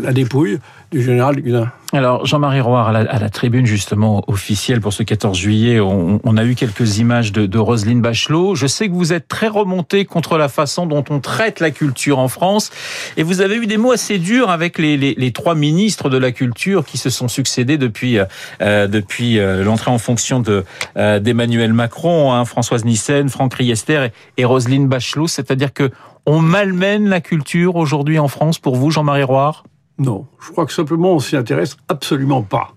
la 0.00 0.12
dépouille 0.12 0.58
du 0.90 1.02
général 1.02 1.36
Gudin. 1.36 1.70
Alors, 1.92 2.24
Jean-Marie 2.24 2.60
Roire, 2.60 2.88
à 2.88 2.92
la, 2.92 3.30
tribune 3.30 3.66
justement 3.66 4.22
officielle 4.28 4.80
pour 4.80 4.92
ce 4.92 5.02
14 5.02 5.36
juillet, 5.36 5.80
on, 5.80 6.36
a 6.36 6.44
eu 6.44 6.54
quelques 6.54 6.98
images 6.98 7.32
de, 7.32 7.58
Roselyne 7.58 8.00
Bachelot. 8.00 8.54
Je 8.54 8.68
sais 8.68 8.88
que 8.88 8.92
vous 8.92 9.12
êtes 9.12 9.26
très 9.26 9.48
remonté 9.48 10.04
contre 10.04 10.38
la 10.38 10.48
façon 10.48 10.86
dont 10.86 11.04
on 11.10 11.18
traite 11.18 11.58
la 11.58 11.72
culture 11.72 12.18
en 12.18 12.28
France, 12.28 12.70
et 13.16 13.24
vous 13.24 13.40
avez 13.40 13.56
eu 13.56 13.66
des 13.66 13.76
mots 13.76 13.90
assez 13.90 14.18
durs 14.18 14.50
avec 14.50 14.78
les, 14.78 15.32
trois 15.32 15.54
ministres 15.56 16.10
de 16.10 16.18
la 16.18 16.30
culture 16.32 16.84
qui 16.84 16.98
se 16.98 17.10
sont 17.10 17.28
succédés 17.28 17.78
depuis 17.78 18.18
euh, 18.60 18.86
depuis 18.86 19.38
euh, 19.38 19.62
l'entrée 19.62 19.90
en 19.90 19.98
fonction 19.98 20.40
de 20.40 20.64
euh, 20.96 21.18
d'Emmanuel 21.18 21.72
Macron, 21.72 22.32
hein, 22.32 22.44
Françoise 22.44 22.84
Nyssen, 22.84 23.28
Franck 23.28 23.54
Riester 23.54 24.08
et, 24.36 24.42
et 24.42 24.44
Roselyne 24.44 24.88
Bachelot. 24.88 25.28
C'est-à-dire 25.28 25.72
que 25.72 25.90
on 26.30 26.40
malmène 26.40 27.08
la 27.08 27.20
culture 27.20 27.74
aujourd'hui 27.74 28.20
en 28.20 28.28
France 28.28 28.60
pour 28.60 28.76
vous, 28.76 28.92
Jean-Marie 28.92 29.24
Roire? 29.24 29.64
Non, 29.98 30.26
je 30.40 30.52
crois 30.52 30.64
que 30.64 30.72
simplement 30.72 31.14
on 31.14 31.18
s'y 31.18 31.36
intéresse 31.36 31.76
absolument 31.88 32.42
pas. 32.42 32.74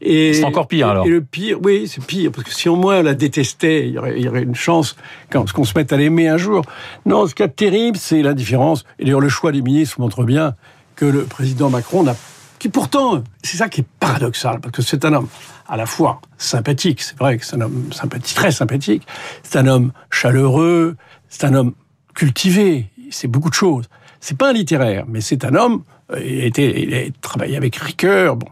Et 0.00 0.32
c'est 0.32 0.44
encore 0.44 0.66
pire 0.66 0.88
alors. 0.88 1.06
Et 1.06 1.08
le 1.08 1.22
pire, 1.22 1.58
oui, 1.62 1.86
c'est 1.86 2.04
pire 2.04 2.32
parce 2.32 2.44
que 2.44 2.52
si 2.52 2.68
au 2.68 2.74
moins 2.74 2.98
on 2.98 3.02
la 3.04 3.14
détestait, 3.14 3.86
il 3.86 3.94
y 3.94 3.98
aurait, 3.98 4.18
il 4.18 4.24
y 4.24 4.28
aurait 4.28 4.42
une 4.42 4.56
chance 4.56 4.96
qu'on 5.30 5.64
se 5.64 5.72
mette 5.76 5.92
à 5.92 5.96
l'aimer 5.96 6.28
un 6.28 6.38
jour. 6.38 6.62
Non, 7.06 7.28
ce 7.28 7.36
qui 7.36 7.44
est 7.44 7.48
terrible, 7.48 7.96
c'est 7.96 8.20
l'indifférence. 8.20 8.84
Et 8.98 9.04
d'ailleurs, 9.04 9.20
le 9.20 9.28
choix 9.28 9.52
des 9.52 9.62
ministres 9.62 10.00
montre 10.00 10.24
bien 10.24 10.56
que 10.96 11.04
le 11.04 11.22
président 11.22 11.70
Macron 11.70 12.02
n'a, 12.02 12.16
qui 12.58 12.68
pourtant, 12.68 13.22
c'est 13.44 13.58
ça 13.58 13.68
qui 13.68 13.82
est 13.82 13.86
paradoxal, 14.00 14.58
parce 14.60 14.72
que 14.72 14.82
c'est 14.82 15.04
un 15.04 15.12
homme 15.12 15.28
à 15.68 15.76
la 15.76 15.86
fois 15.86 16.20
sympathique, 16.36 17.00
c'est 17.02 17.16
vrai 17.16 17.38
que 17.38 17.46
c'est 17.46 17.54
un 17.54 17.60
homme 17.60 17.92
sympathique, 17.92 18.34
très 18.34 18.50
sympathique, 18.50 19.06
c'est 19.44 19.58
un 19.58 19.68
homme 19.68 19.92
chaleureux, 20.10 20.96
c'est 21.28 21.44
un 21.44 21.54
homme 21.54 21.74
cultivé, 22.18 22.86
c'est 23.10 23.28
beaucoup 23.28 23.48
de 23.48 23.54
choses. 23.54 23.84
C'est 24.20 24.36
pas 24.36 24.50
un 24.50 24.52
littéraire, 24.52 25.04
mais 25.06 25.20
c'est 25.20 25.44
un 25.44 25.54
homme 25.54 25.84
il 26.16 26.40
a, 26.40 26.44
été, 26.46 26.82
il 26.82 26.94
a 26.94 27.02
travaillé 27.20 27.56
avec 27.56 27.76
Ricoeur, 27.76 28.36
bon. 28.36 28.48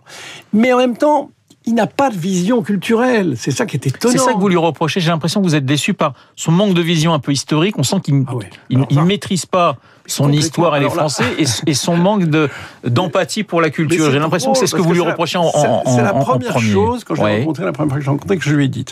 Mais 0.52 0.72
en 0.72 0.78
même 0.78 0.96
temps, 0.96 1.30
il 1.64 1.74
n'a 1.74 1.88
pas 1.88 2.10
de 2.10 2.16
vision 2.16 2.62
culturelle. 2.62 3.34
C'est 3.36 3.50
ça 3.50 3.66
qui 3.66 3.76
est 3.76 3.86
étonnant. 3.86 4.12
C'est 4.12 4.18
ça 4.18 4.34
que 4.34 4.38
vous 4.38 4.48
lui 4.48 4.56
reprochez. 4.56 5.00
J'ai 5.00 5.10
l'impression 5.10 5.40
que 5.40 5.46
vous 5.46 5.56
êtes 5.56 5.64
déçu 5.64 5.94
par 5.94 6.12
son 6.36 6.52
manque 6.52 6.74
de 6.74 6.82
vision 6.82 7.12
un 7.12 7.18
peu 7.18 7.32
historique. 7.32 7.76
On 7.78 7.82
sent 7.82 7.96
qu'il 8.04 8.24
ah 8.28 8.34
ne 8.70 9.02
maîtrise 9.02 9.46
pas 9.46 9.78
son 10.06 10.30
histoire 10.30 10.76
et 10.76 10.80
les 10.80 10.90
Français 10.90 11.24
et, 11.66 11.74
son 11.74 11.96
manque 11.96 12.26
de 12.26 12.48
d'empathie 12.84 13.42
pour 13.42 13.60
la 13.60 13.70
culture. 13.70 14.12
J'ai 14.12 14.20
l'impression 14.20 14.52
que 14.52 14.58
c'est 14.58 14.68
ce 14.68 14.76
que 14.76 14.80
vous 14.80 14.92
lui 14.92 15.00
reprochez 15.00 15.38
en, 15.38 15.46
en 15.46 15.82
C'est 15.86 16.02
la 16.02 16.12
première 16.12 16.60
chose 16.60 17.02
quand 17.02 17.16
je 17.16 17.24
l'ai 17.24 17.38
rencontré, 17.40 17.64
la 17.64 17.72
première 17.72 17.90
fois 17.90 17.98
que 17.98 18.04
je 18.04 18.06
l'ai 18.06 18.12
rencontré, 18.12 18.38
que 18.38 18.44
je 18.44 18.54
lui 18.54 18.66
ai 18.66 18.68
dit. 18.68 18.84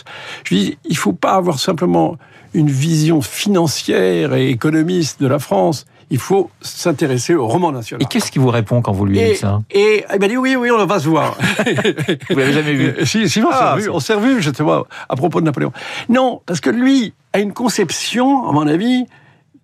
Je 0.43 0.53
lui 0.53 0.61
ai 0.61 0.65
dit, 0.65 0.77
il 0.89 0.97
faut 0.97 1.13
pas 1.13 1.35
avoir 1.35 1.59
simplement 1.59 2.17
une 2.55 2.69
vision 2.69 3.21
financière 3.21 4.33
et 4.33 4.49
économiste 4.49 5.21
de 5.21 5.27
la 5.27 5.39
France 5.39 5.85
il 6.09 6.19
faut 6.19 6.51
s'intéresser 6.61 7.33
au 7.33 7.47
roman 7.47 7.71
national. 7.71 8.03
Et 8.03 8.05
qu'est-ce 8.05 8.31
qu'il 8.31 8.41
vous 8.41 8.49
répond 8.49 8.81
quand 8.81 8.91
vous 8.91 9.05
lui 9.05 9.17
dites 9.17 9.37
ça? 9.37 9.61
Et 9.71 10.05
il 10.13 10.19
m'a 10.19 10.27
dit 10.27 10.37
oui, 10.37 10.55
oui, 10.55 10.69
on 10.71 10.85
va 10.85 10.99
se 10.99 11.09
voir. 11.09 11.35
vous 12.29 12.37
l'avez 12.37 12.53
jamais 12.53 12.73
vu? 12.73 12.93
Si, 13.05 13.29
si 13.29 13.39
on 13.39 13.51
s'est 13.51 13.57
ah, 13.59 13.75
vu, 13.77 13.89
on 13.89 13.99
s'est 13.99 14.13
revu, 14.13 14.41
justement, 14.41 14.85
à 15.09 15.15
propos 15.15 15.39
de 15.39 15.45
Napoléon. 15.45 15.71
Non, 16.09 16.41
parce 16.45 16.59
que 16.59 16.69
lui 16.69 17.13
a 17.33 17.39
une 17.39 17.53
conception, 17.53 18.47
à 18.47 18.51
mon 18.51 18.67
avis, 18.67 19.05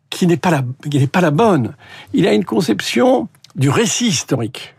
qui 0.09 0.27
n'est 0.27 0.37
pas 0.37 0.51
la, 0.51 0.63
qui 0.89 0.99
n'est 0.99 1.07
pas 1.07 1.21
la 1.21 1.31
bonne. 1.31 1.75
Il 2.13 2.27
a 2.27 2.33
une 2.33 2.45
conception 2.45 3.27
du 3.55 3.69
récit 3.69 4.07
historique 4.07 4.75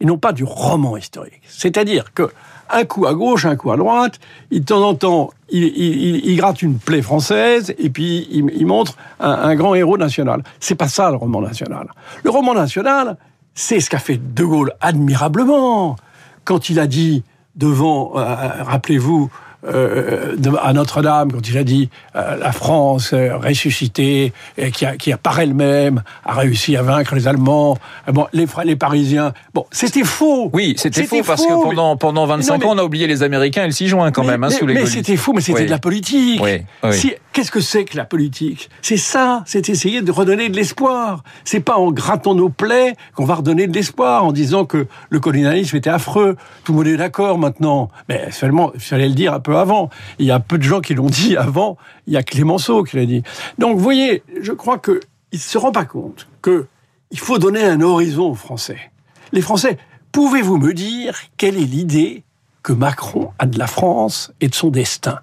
et 0.00 0.06
non 0.06 0.16
pas 0.16 0.32
du 0.32 0.44
roman 0.44 0.96
historique. 0.96 1.42
C'est-à-dire 1.46 2.14
que 2.14 2.30
un 2.72 2.84
coup 2.84 3.06
à 3.06 3.14
gauche, 3.14 3.44
un 3.44 3.56
coup 3.56 3.70
à 3.70 3.76
droite. 3.76 4.18
Il, 4.50 4.60
de 4.60 4.64
temps 4.64 4.82
en 4.82 4.94
temps, 4.94 5.30
il, 5.50 6.36
gratte 6.36 6.62
une 6.62 6.78
plaie 6.78 7.02
française 7.02 7.74
et 7.78 7.90
puis 7.90 8.28
il, 8.30 8.66
montre 8.66 8.96
un, 9.18 9.54
grand 9.54 9.74
héros 9.74 9.98
national. 9.98 10.42
C'est 10.60 10.74
pas 10.74 10.88
ça 10.88 11.10
le 11.10 11.16
roman 11.16 11.40
national. 11.40 11.88
Le 12.22 12.30
roman 12.30 12.54
national, 12.54 13.16
c'est 13.54 13.80
ce 13.80 13.90
qu'a 13.90 13.98
fait 13.98 14.16
De 14.16 14.44
Gaulle 14.44 14.72
admirablement 14.80 15.96
quand 16.44 16.70
il 16.70 16.80
a 16.80 16.86
dit 16.86 17.22
devant, 17.56 18.12
euh, 18.16 18.20
euh, 18.20 18.62
rappelez-vous, 18.62 19.30
euh, 19.66 20.36
à 20.62 20.72
Notre-Dame 20.72 21.32
quand 21.32 21.48
il 21.48 21.58
a 21.58 21.64
dit 21.64 21.90
euh, 22.16 22.36
la 22.36 22.52
France 22.52 23.12
euh, 23.12 23.36
ressuscitée 23.36 24.32
et 24.56 24.70
qui, 24.70 24.86
a, 24.86 24.96
qui 24.96 25.12
a 25.12 25.18
par 25.18 25.38
elle-même 25.38 26.02
a 26.24 26.34
réussi 26.34 26.76
à 26.76 26.82
vaincre 26.82 27.14
les 27.14 27.28
Allemands. 27.28 27.76
Bon, 28.08 28.26
les, 28.32 28.46
les 28.64 28.76
Parisiens. 28.76 29.32
Bon, 29.52 29.66
c'était 29.70 30.04
faux. 30.04 30.50
Oui, 30.52 30.74
c'était 30.78 31.04
faux, 31.04 31.22
parce 31.26 31.44
que 31.44 31.52
pendant 31.52 31.96
pendant 31.96 32.26
25 32.26 32.64
ans, 32.64 32.70
on 32.72 32.78
a 32.78 32.84
oublié 32.84 33.06
les 33.06 33.22
Américains 33.22 33.64
et 33.64 33.66
le 33.66 33.72
6 33.72 33.88
juin 33.88 34.10
quand 34.12 34.24
même 34.24 34.42
hein, 34.44 34.50
sous 34.50 34.66
les. 34.66 34.74
Mais 34.74 34.86
c'était 34.86 35.16
faux, 35.16 35.32
mais 35.34 35.40
c'était 35.40 35.66
de 35.66 35.70
la 35.70 35.78
politique. 35.78 36.40
Oui, 36.42 36.62
oui. 36.82 37.14
Qu'est-ce 37.32 37.52
que 37.52 37.60
c'est 37.60 37.84
que 37.84 37.96
la 37.96 38.04
politique? 38.04 38.70
C'est 38.82 38.96
ça, 38.96 39.44
c'est 39.46 39.68
essayer 39.68 40.02
de 40.02 40.10
redonner 40.10 40.48
de 40.48 40.56
l'espoir. 40.56 41.22
C'est 41.44 41.60
pas 41.60 41.76
en 41.76 41.92
grattant 41.92 42.34
nos 42.34 42.48
plaies 42.48 42.96
qu'on 43.14 43.24
va 43.24 43.36
redonner 43.36 43.68
de 43.68 43.72
l'espoir, 43.72 44.24
en 44.24 44.32
disant 44.32 44.64
que 44.64 44.88
le 45.10 45.20
colonialisme 45.20 45.76
était 45.76 45.90
affreux. 45.90 46.36
Tout 46.64 46.72
le 46.72 46.78
monde 46.78 46.88
est 46.88 46.96
d'accord 46.96 47.38
maintenant. 47.38 47.88
Mais 48.08 48.32
seulement, 48.32 48.72
il 48.74 48.80
fallait 48.80 49.08
le 49.08 49.14
dire 49.14 49.32
un 49.32 49.38
peu 49.38 49.56
avant. 49.56 49.90
Il 50.18 50.26
y 50.26 50.32
a 50.32 50.40
peu 50.40 50.58
de 50.58 50.64
gens 50.64 50.80
qui 50.80 50.94
l'ont 50.94 51.06
dit 51.06 51.36
avant. 51.36 51.76
Il 52.08 52.14
y 52.14 52.16
a 52.16 52.24
Clémenceau 52.24 52.82
qui 52.82 52.96
l'a 52.96 53.06
dit. 53.06 53.22
Donc, 53.58 53.76
vous 53.76 53.82
voyez, 53.82 54.24
je 54.42 54.50
crois 54.50 54.78
qu'il 54.78 54.98
ne 55.32 55.38
se 55.38 55.56
rend 55.56 55.70
pas 55.70 55.84
compte 55.84 56.26
que 56.42 56.66
il 57.12 57.18
faut 57.20 57.38
donner 57.38 57.62
un 57.62 57.80
horizon 57.80 58.30
aux 58.30 58.34
Français. 58.34 58.90
Les 59.30 59.40
Français, 59.40 59.78
pouvez-vous 60.10 60.58
me 60.58 60.74
dire 60.74 61.16
quelle 61.36 61.56
est 61.56 61.60
l'idée 61.60 62.24
que 62.64 62.72
Macron 62.72 63.30
a 63.38 63.46
de 63.46 63.58
la 63.58 63.68
France 63.68 64.32
et 64.40 64.48
de 64.48 64.54
son 64.54 64.70
destin? 64.70 65.20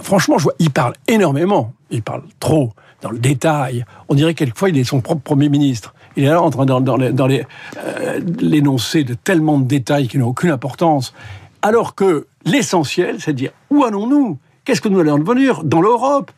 Franchement, 0.00 0.36
il 0.58 0.70
parle 0.70 0.94
énormément. 1.08 1.72
Il 1.90 2.02
parle 2.02 2.22
trop 2.40 2.72
dans 3.02 3.10
le 3.10 3.18
détail. 3.18 3.84
On 4.08 4.14
dirait 4.14 4.34
quelquefois 4.34 4.70
il 4.70 4.78
est 4.78 4.84
son 4.84 5.00
propre 5.00 5.22
Premier 5.22 5.48
ministre. 5.48 5.94
Il 6.16 6.24
est 6.24 6.28
là 6.28 6.40
en 6.40 6.50
train 6.50 6.66
dans, 6.66 6.80
dans 6.80 6.98
euh, 7.00 8.20
l'énoncé 8.40 9.04
de 9.04 9.14
tellement 9.14 9.58
de 9.58 9.64
détails 9.64 10.08
qui 10.08 10.18
n'ont 10.18 10.28
aucune 10.28 10.50
importance. 10.50 11.14
Alors 11.62 11.94
que 11.94 12.26
l'essentiel, 12.44 13.16
c'est 13.20 13.32
de 13.32 13.38
dire 13.38 13.50
où 13.70 13.84
allons-nous? 13.84 14.38
Qu'est-ce 14.64 14.80
que 14.80 14.88
nous 14.88 15.00
allons 15.00 15.18
devenir 15.18 15.64
dans 15.64 15.80
l'Europe? 15.80 16.30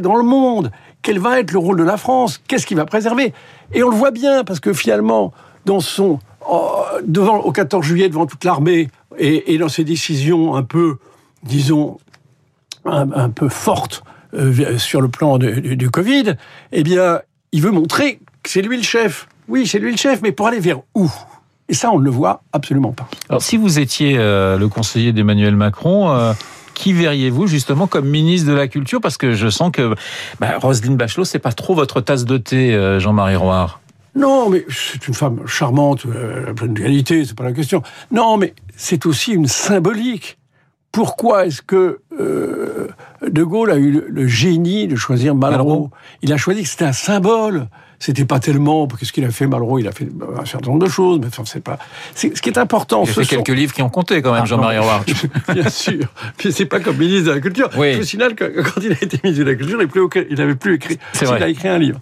Dans 0.00 0.16
le 0.16 0.22
monde? 0.22 0.70
Quel 1.02 1.18
va 1.18 1.40
être 1.40 1.52
le 1.52 1.58
rôle 1.58 1.76
de 1.76 1.84
la 1.84 1.96
France? 1.96 2.40
Qu'est-ce 2.48 2.66
qui 2.66 2.74
va 2.74 2.86
préserver? 2.86 3.32
Et 3.72 3.82
on 3.82 3.90
le 3.90 3.96
voit 3.96 4.10
bien, 4.10 4.44
parce 4.44 4.60
que 4.60 4.72
finalement, 4.72 5.32
son, 5.80 6.18
devant, 7.04 7.38
au 7.38 7.52
14 7.52 7.84
juillet, 7.84 8.08
devant 8.08 8.26
toute 8.26 8.44
l'armée, 8.44 8.88
et, 9.18 9.58
dans 9.58 9.68
ses 9.68 9.84
décisions 9.84 10.54
un 10.54 10.62
peu, 10.62 10.98
disons, 11.42 11.98
un, 12.92 13.30
peu 13.30 13.48
fortes 13.48 14.02
euh, 14.34 14.78
sur 14.78 15.00
le 15.00 15.08
plan 15.08 15.38
du 15.38 15.90
Covid, 15.90 16.34
eh 16.72 16.82
bien, 16.82 17.20
il 17.52 17.62
veut 17.62 17.70
montrer 17.70 18.20
que 18.42 18.50
c'est 18.50 18.62
lui 18.62 18.76
le 18.76 18.82
chef. 18.82 19.28
Oui, 19.48 19.66
c'est 19.66 19.78
lui 19.78 19.90
le 19.90 19.96
chef, 19.96 20.20
mais 20.22 20.32
pour 20.32 20.46
aller 20.46 20.60
vers 20.60 20.80
où? 20.94 21.10
Et 21.68 21.74
ça, 21.74 21.90
on 21.90 21.98
ne 21.98 22.04
le 22.04 22.10
voit 22.10 22.42
absolument 22.52 22.92
pas. 22.92 23.08
Alors, 23.28 23.42
si 23.42 23.56
vous 23.56 23.78
étiez 23.78 24.16
euh, 24.18 24.56
le 24.58 24.68
conseiller 24.68 25.12
d'Emmanuel 25.12 25.54
Macron, 25.54 26.10
euh, 26.10 26.32
qui 26.74 26.92
verriez-vous 26.92 27.46
justement 27.46 27.86
comme 27.86 28.08
ministre 28.08 28.48
de 28.48 28.54
la 28.54 28.68
Culture? 28.68 29.00
Parce 29.00 29.16
que 29.16 29.32
je 29.32 29.48
sens 29.48 29.70
que 29.70 29.94
bah, 30.40 30.58
Roselyne 30.58 30.96
Bachelot, 30.96 31.24
c'est 31.24 31.38
pas 31.38 31.52
trop 31.52 31.74
votre 31.74 32.00
tasse 32.00 32.24
de 32.24 32.38
thé, 32.38 32.98
Jean-Marie 32.98 33.36
Roire. 33.36 33.80
Non, 34.14 34.48
mais 34.48 34.64
c'est 34.68 35.06
une 35.06 35.14
femme 35.14 35.46
charmante, 35.46 36.02
pleine 36.56 36.74
de 36.74 36.80
qualité, 36.80 37.24
c'est 37.24 37.36
pas 37.36 37.44
la 37.44 37.52
question. 37.52 37.82
Non, 38.10 38.36
mais 38.36 38.54
c'est 38.76 39.06
aussi 39.06 39.32
une 39.32 39.46
symbolique. 39.46 40.37
Pourquoi 40.98 41.46
est-ce 41.46 41.62
que 41.62 42.00
euh, 42.18 42.88
De 43.24 43.44
Gaulle 43.44 43.70
a 43.70 43.76
eu 43.76 44.02
le, 44.08 44.26
génie 44.26 44.88
de 44.88 44.96
choisir 44.96 45.36
Malraux? 45.36 45.90
Il 46.22 46.32
a 46.32 46.36
choisi 46.36 46.64
que 46.64 46.68
c'était 46.68 46.86
un 46.86 46.92
symbole 46.92 47.68
c'était 48.00 48.24
pas 48.24 48.40
tellement 48.40 48.88
qu'est-ce 48.88 49.12
qu'il 49.12 49.24
a 49.24 49.30
fait 49.30 49.46
Malraux, 49.46 49.78
il 49.78 49.86
a 49.86 49.92
fait 49.92 50.08
un 50.40 50.44
certain 50.44 50.70
nombre 50.70 50.84
de 50.84 50.90
choses, 50.90 51.20
mais 51.20 51.28
enfin 51.28 51.44
c'est 51.46 51.62
pas. 51.62 51.78
ce 52.16 52.26
qui 52.26 52.48
est 52.48 52.58
important. 52.58 53.04
Il 53.04 53.10
a 53.10 53.12
fait 53.12 53.26
quelques 53.26 53.48
livres 53.48 53.72
qui 53.72 53.82
ont 53.82 53.88
compté 53.88 54.22
quand 54.22 54.32
même, 54.32 54.42
ah, 54.42 54.46
Jean-Marie 54.46 54.78
Roy. 54.78 55.04
Bien 55.54 55.68
sûr. 55.68 56.06
Puis 56.36 56.52
c'est 56.52 56.66
pas 56.66 56.80
comme 56.80 56.96
ministre 56.96 57.28
de 57.28 57.34
la 57.34 57.40
Culture. 57.40 57.70
Oui. 57.76 57.96
Au 58.00 58.02
final, 58.02 58.34
quand 58.34 58.80
il 58.82 58.90
a 58.90 58.96
été 59.00 59.20
ministre 59.22 59.44
de 59.44 59.50
la 59.50 59.54
Culture, 59.54 59.78
il 60.30 60.36
n'avait 60.36 60.56
plus 60.56 60.74
écrit. 60.74 60.98
C'est 61.12 61.26
vrai. 61.26 61.38
Il 61.38 61.42
a 61.44 61.48
écrit 61.48 61.68
un 61.68 61.78
livre, 61.78 62.00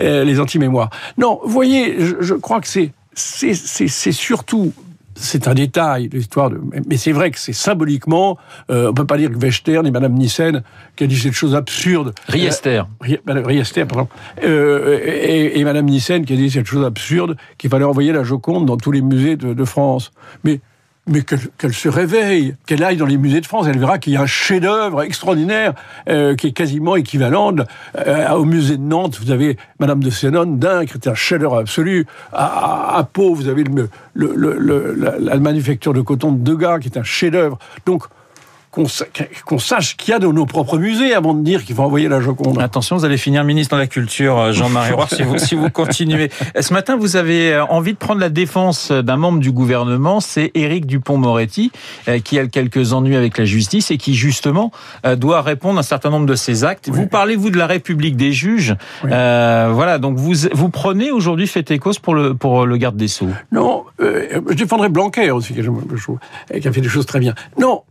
euh, 0.00 0.24
les 0.24 0.40
anti-mémoires. 0.40 0.88
Non, 1.18 1.40
vous 1.44 1.52
voyez, 1.52 1.96
je, 2.00 2.14
je 2.20 2.34
crois 2.34 2.62
que 2.62 2.68
c'est 2.68 2.92
c'est 3.14 4.12
surtout 4.12 4.72
c'est 5.20 5.48
un 5.48 5.54
détail, 5.54 6.08
l'histoire 6.12 6.50
de. 6.50 6.60
Mais 6.88 6.96
c'est 6.96 7.12
vrai 7.12 7.30
que 7.30 7.38
c'est 7.38 7.52
symboliquement. 7.52 8.38
Euh, 8.70 8.90
on 8.90 8.94
peut 8.94 9.06
pas 9.06 9.18
dire 9.18 9.30
que 9.30 9.36
Wechter 9.36 9.82
ni 9.82 9.90
Madame 9.90 10.14
Nissen 10.14 10.62
qui 10.96 11.04
a 11.04 11.06
dit 11.06 11.16
cette 11.16 11.32
chose 11.32 11.54
absurde. 11.54 12.14
Riester. 12.28 12.82
Euh, 13.08 13.16
Riester, 13.26 13.84
pardon. 13.84 14.08
Euh, 14.42 14.98
et, 15.04 15.58
et, 15.58 15.64
Madame 15.64 15.86
Nissen 15.86 16.24
qui 16.24 16.32
a 16.32 16.36
dit 16.36 16.50
cette 16.50 16.66
chose 16.66 16.84
absurde 16.84 17.36
qu'il 17.58 17.70
fallait 17.70 17.84
envoyer 17.84 18.12
la 18.12 18.22
Joconde 18.22 18.66
dans 18.66 18.76
tous 18.76 18.92
les 18.92 19.02
musées 19.02 19.36
de, 19.36 19.52
de 19.52 19.64
France. 19.64 20.12
Mais 20.42 20.60
mais 21.06 21.22
qu'elle 21.22 21.72
se 21.72 21.88
réveille, 21.88 22.54
qu'elle 22.66 22.84
aille 22.84 22.96
dans 22.96 23.06
les 23.06 23.16
musées 23.16 23.40
de 23.40 23.46
France, 23.46 23.66
elle 23.68 23.78
verra 23.78 23.98
qu'il 23.98 24.12
y 24.12 24.16
a 24.16 24.22
un 24.22 24.26
chef-d'œuvre 24.26 25.02
extraordinaire 25.02 25.74
euh, 26.08 26.36
qui 26.36 26.48
est 26.48 26.52
quasiment 26.52 26.94
équivalent 26.94 27.54
euh, 27.96 28.30
au 28.30 28.44
musée 28.44 28.76
de 28.76 28.82
Nantes. 28.82 29.18
Vous 29.20 29.30
avez 29.30 29.56
Madame 29.80 30.02
de 30.02 30.10
Sénon 30.10 30.44
d'un 30.44 30.84
qui 30.84 30.94
est 30.94 31.08
un 31.08 31.14
chef-d'œuvre 31.14 31.58
absolu. 31.58 32.06
À, 32.32 33.06
Pau, 33.12 33.34
vous 33.34 33.48
avez 33.48 33.64
la, 34.14 35.18
la, 35.18 35.36
manufacture 35.38 35.94
de 35.94 36.00
coton 36.00 36.32
de 36.32 36.42
Degas 36.42 36.78
qui 36.80 36.88
est 36.88 36.98
un 36.98 37.02
chef-d'œuvre. 37.02 37.58
Donc 37.86 38.04
qu'on 38.70 39.58
sache 39.58 39.96
qu'il 39.96 40.12
y 40.12 40.14
a 40.14 40.20
dans 40.20 40.32
nos 40.32 40.46
propres 40.46 40.78
musées 40.78 41.12
avant 41.12 41.34
de 41.34 41.42
dire 41.42 41.64
qu'il 41.64 41.74
faut 41.74 41.82
envoyer 41.82 42.08
la 42.08 42.20
Joconde. 42.20 42.60
Attention, 42.60 42.96
vous 42.96 43.04
allez 43.04 43.16
finir 43.16 43.42
ministre 43.42 43.74
de 43.74 43.80
la 43.80 43.88
Culture, 43.88 44.38
euh, 44.38 44.52
Jean-Marie 44.52 44.92
Roy, 44.92 45.08
si 45.08 45.22
vous, 45.22 45.38
si 45.38 45.54
vous 45.56 45.70
continuez. 45.70 46.30
Ce 46.60 46.72
matin, 46.72 46.96
vous 46.96 47.16
avez 47.16 47.52
euh, 47.52 47.64
envie 47.66 47.94
de 47.94 47.98
prendre 47.98 48.20
la 48.20 48.28
défense 48.28 48.92
d'un 48.92 49.16
membre 49.16 49.40
du 49.40 49.50
gouvernement, 49.50 50.20
c'est 50.20 50.52
Éric 50.54 50.86
Dupont-Moretti, 50.86 51.72
euh, 52.06 52.20
qui 52.20 52.38
a 52.38 52.46
quelques 52.46 52.92
ennuis 52.92 53.16
avec 53.16 53.38
la 53.38 53.44
justice 53.44 53.90
et 53.90 53.96
qui, 53.96 54.14
justement, 54.14 54.70
doit 55.16 55.42
répondre 55.42 55.78
à 55.78 55.80
un 55.80 55.82
certain 55.82 56.10
nombre 56.10 56.26
de 56.26 56.34
ses 56.36 56.62
actes. 56.62 56.88
Vous 56.88 57.06
parlez, 57.06 57.34
vous, 57.34 57.50
de 57.50 57.58
la 57.58 57.66
République 57.66 58.16
des 58.16 58.32
juges. 58.32 58.76
Euh, 59.04 59.70
voilà, 59.72 59.98
donc 59.98 60.16
vous, 60.16 60.34
vous 60.52 60.68
prenez 60.68 61.10
aujourd'hui 61.10 61.46
fait 61.46 61.78
cause 61.78 61.98
pour 61.98 62.14
le, 62.14 62.34
pour 62.34 62.66
le 62.66 62.76
garde 62.76 62.96
des 62.96 63.08
Sceaux. 63.08 63.26
Non, 63.50 63.84
je 63.98 64.54
défendrai 64.54 64.88
Blanquer 64.88 65.30
aussi, 65.30 65.54
qui 65.54 66.68
a 66.68 66.72
fait 66.72 66.80
des 66.80 66.88
choses 66.88 67.06
très 67.06 67.18
bien. 67.18 67.34
Non, 67.58 67.82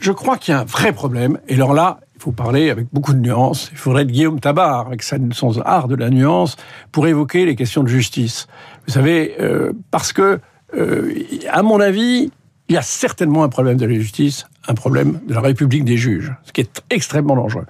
je 0.00 0.12
crois 0.12 0.38
qu'il 0.38 0.52
y 0.52 0.56
a 0.56 0.60
un 0.60 0.64
vrai 0.64 0.92
problème. 0.92 1.38
Et 1.48 1.54
alors 1.54 1.74
là, 1.74 2.00
il 2.16 2.22
faut 2.22 2.32
parler 2.32 2.70
avec 2.70 2.86
beaucoup 2.92 3.12
de 3.12 3.18
nuances. 3.18 3.68
Il 3.72 3.78
faudrait 3.78 4.02
être 4.02 4.10
Guillaume 4.10 4.40
Tabar, 4.40 4.86
avec 4.86 5.02
son 5.02 5.60
art 5.64 5.88
de 5.88 5.94
la 5.94 6.10
nuance, 6.10 6.56
pour 6.92 7.06
évoquer 7.06 7.44
les 7.44 7.56
questions 7.56 7.82
de 7.82 7.88
justice. 7.88 8.46
Vous 8.86 8.92
savez, 8.92 9.34
euh, 9.40 9.72
parce 9.90 10.12
que, 10.12 10.40
euh, 10.74 11.14
à 11.50 11.62
mon 11.62 11.80
avis, 11.80 12.30
il 12.68 12.74
y 12.74 12.78
a 12.78 12.82
certainement 12.82 13.44
un 13.44 13.48
problème 13.48 13.76
de 13.76 13.86
la 13.86 13.94
justice, 13.94 14.46
un 14.66 14.74
problème 14.74 15.20
de 15.26 15.34
la 15.34 15.40
République 15.40 15.84
des 15.84 15.96
juges, 15.96 16.32
ce 16.44 16.52
qui 16.52 16.62
est 16.62 16.82
extrêmement 16.90 17.36
dangereux. 17.36 17.66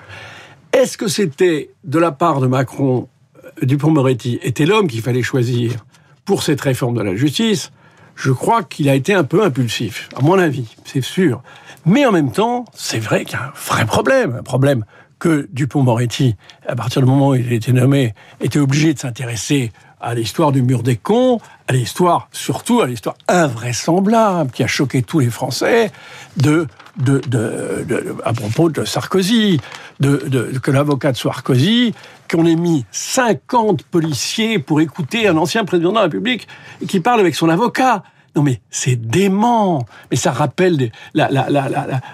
Est-ce 0.73 0.97
que 0.97 1.09
c'était 1.09 1.71
de 1.85 1.99
la 1.99 2.13
part 2.13 2.41
de 2.41 2.47
Macron, 2.47 3.09
euh, 3.45 3.67
Dupont-Moretti, 3.67 4.39
était 4.43 4.65
l'homme 4.65 4.87
qu'il 4.89 5.03
fallait 5.03 5.23
choisir 5.23 5.85
pour 6.25 6.43
cette 6.43 6.61
réforme 6.61 6.97
de 6.97 7.03
la 7.03 7.17
justice? 7.17 7.73
Je 8.15 8.31
crois 8.31 8.63
qu'il 8.63 8.89
a 8.89 8.95
été 8.95 9.13
un 9.13 9.25
peu 9.25 9.43
impulsif, 9.43 10.09
à 10.17 10.23
mon 10.23 10.39
avis, 10.39 10.75
c'est 10.85 11.03
sûr. 11.03 11.43
Mais 11.87 12.05
en 12.05 12.11
même 12.11 12.33
temps, 12.33 12.65
c'est 12.75 12.99
vrai 12.99 13.25
qu'il 13.25 13.39
y 13.39 13.41
a 13.41 13.47
un 13.47 13.53
vrai 13.55 13.87
problème, 13.87 14.37
un 14.41 14.43
problème 14.43 14.85
que 15.21 15.49
Dupont-Moretti, 15.53 16.35
à 16.67 16.75
partir 16.75 17.01
du 17.01 17.09
moment 17.09 17.29
où 17.29 17.35
il 17.37 17.49
a 17.49 17.55
été 17.55 17.73
nommé, 17.73 18.13
était 18.41 18.59
obligé 18.59 18.93
de 18.93 18.99
s'intéresser 18.99 19.73
à 20.01 20.15
l'histoire 20.15 20.51
du 20.51 20.63
mur 20.63 20.83
des 20.83 20.97
cons, 20.97 21.41
à 21.69 21.73
l'histoire, 21.73 22.29
surtout 22.33 22.81
à 22.81 22.87
l'histoire 22.87 23.17
invraisemblable 23.29 24.51
qui 24.51 24.65
a 24.65 24.67
choqué 24.67 25.03
tous 25.03 25.21
les 25.21 25.31
Français 25.31 25.93
de, 26.37 26.67
de, 26.99 27.21
de, 27.29 28.17
à 28.25 28.33
propos 28.33 28.69
de 28.69 28.85
Sarkozy, 28.85 29.61
de, 30.01 30.59
que 30.61 30.71
l'avocat 30.73 31.13
de 31.13 31.17
Sarkozy, 31.17 31.95
qu'on 32.31 32.47
ait 32.47 32.57
mis 32.57 32.85
50 32.91 33.85
policiers 33.85 34.59
pour 34.59 34.81
écouter 34.81 35.29
un 35.29 35.37
ancien 35.37 35.65
président 35.65 35.91
de 35.91 35.97
la 35.97 36.03
République 36.03 36.49
qui 36.89 36.99
parle 36.99 37.21
avec 37.21 37.37
son 37.37 37.49
avocat. 37.49 38.03
Non 38.37 38.43
mais 38.43 38.61
c'est 38.71 38.97
dément. 38.97 39.87
Mais 40.11 40.17
ça 40.17 40.31
rappelle 40.31 40.91
la, 41.15 41.31
la, 41.31 41.49
la, 41.49 41.69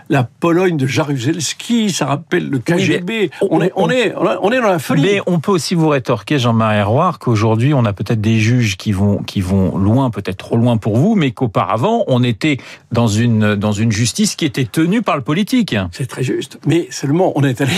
la, 0.08 0.22
Pologne 0.22 0.76
de 0.76 0.86
Jaruzelski, 0.86 1.90
ça 1.90 2.06
rappelle 2.06 2.48
le 2.48 2.58
KGB. 2.60 3.30
on, 3.50 3.60
est, 3.60 3.72
on, 3.74 3.90
est, 3.90 4.14
on 4.16 4.52
est 4.52 4.60
dans 4.60 4.68
la 4.68 4.78
folie. 4.78 5.02
Mais 5.02 5.20
on 5.26 5.40
peut 5.40 5.50
aussi 5.50 5.74
vous 5.74 5.88
rétorquer, 5.88 6.38
Jean-Marie 6.38 6.82
Roire, 6.82 7.18
qu'aujourd'hui 7.18 7.74
on 7.74 7.84
a 7.84 7.92
peut-être 7.92 8.20
des 8.20 8.38
juges 8.38 8.76
qui 8.76 8.92
vont, 8.92 9.18
qui 9.18 9.40
vont 9.40 9.76
loin, 9.76 10.10
peut-être 10.10 10.38
trop 10.38 10.56
loin 10.56 10.76
pour 10.76 10.96
vous, 10.96 11.16
mais 11.16 11.32
qu'auparavant 11.32 12.04
on 12.06 12.22
était 12.22 12.58
dans 12.92 13.08
une, 13.08 13.56
dans 13.56 13.72
une 13.72 13.90
justice 13.90 14.36
qui 14.36 14.44
était 14.44 14.64
tenue 14.64 15.02
par 15.02 15.16
le 15.16 15.22
politique. 15.22 15.76
C'est 15.90 16.06
très 16.06 16.22
juste. 16.22 16.58
Mais 16.66 16.86
seulement 16.90 17.32
on 17.34 17.42
est 17.42 17.60
allé 17.60 17.72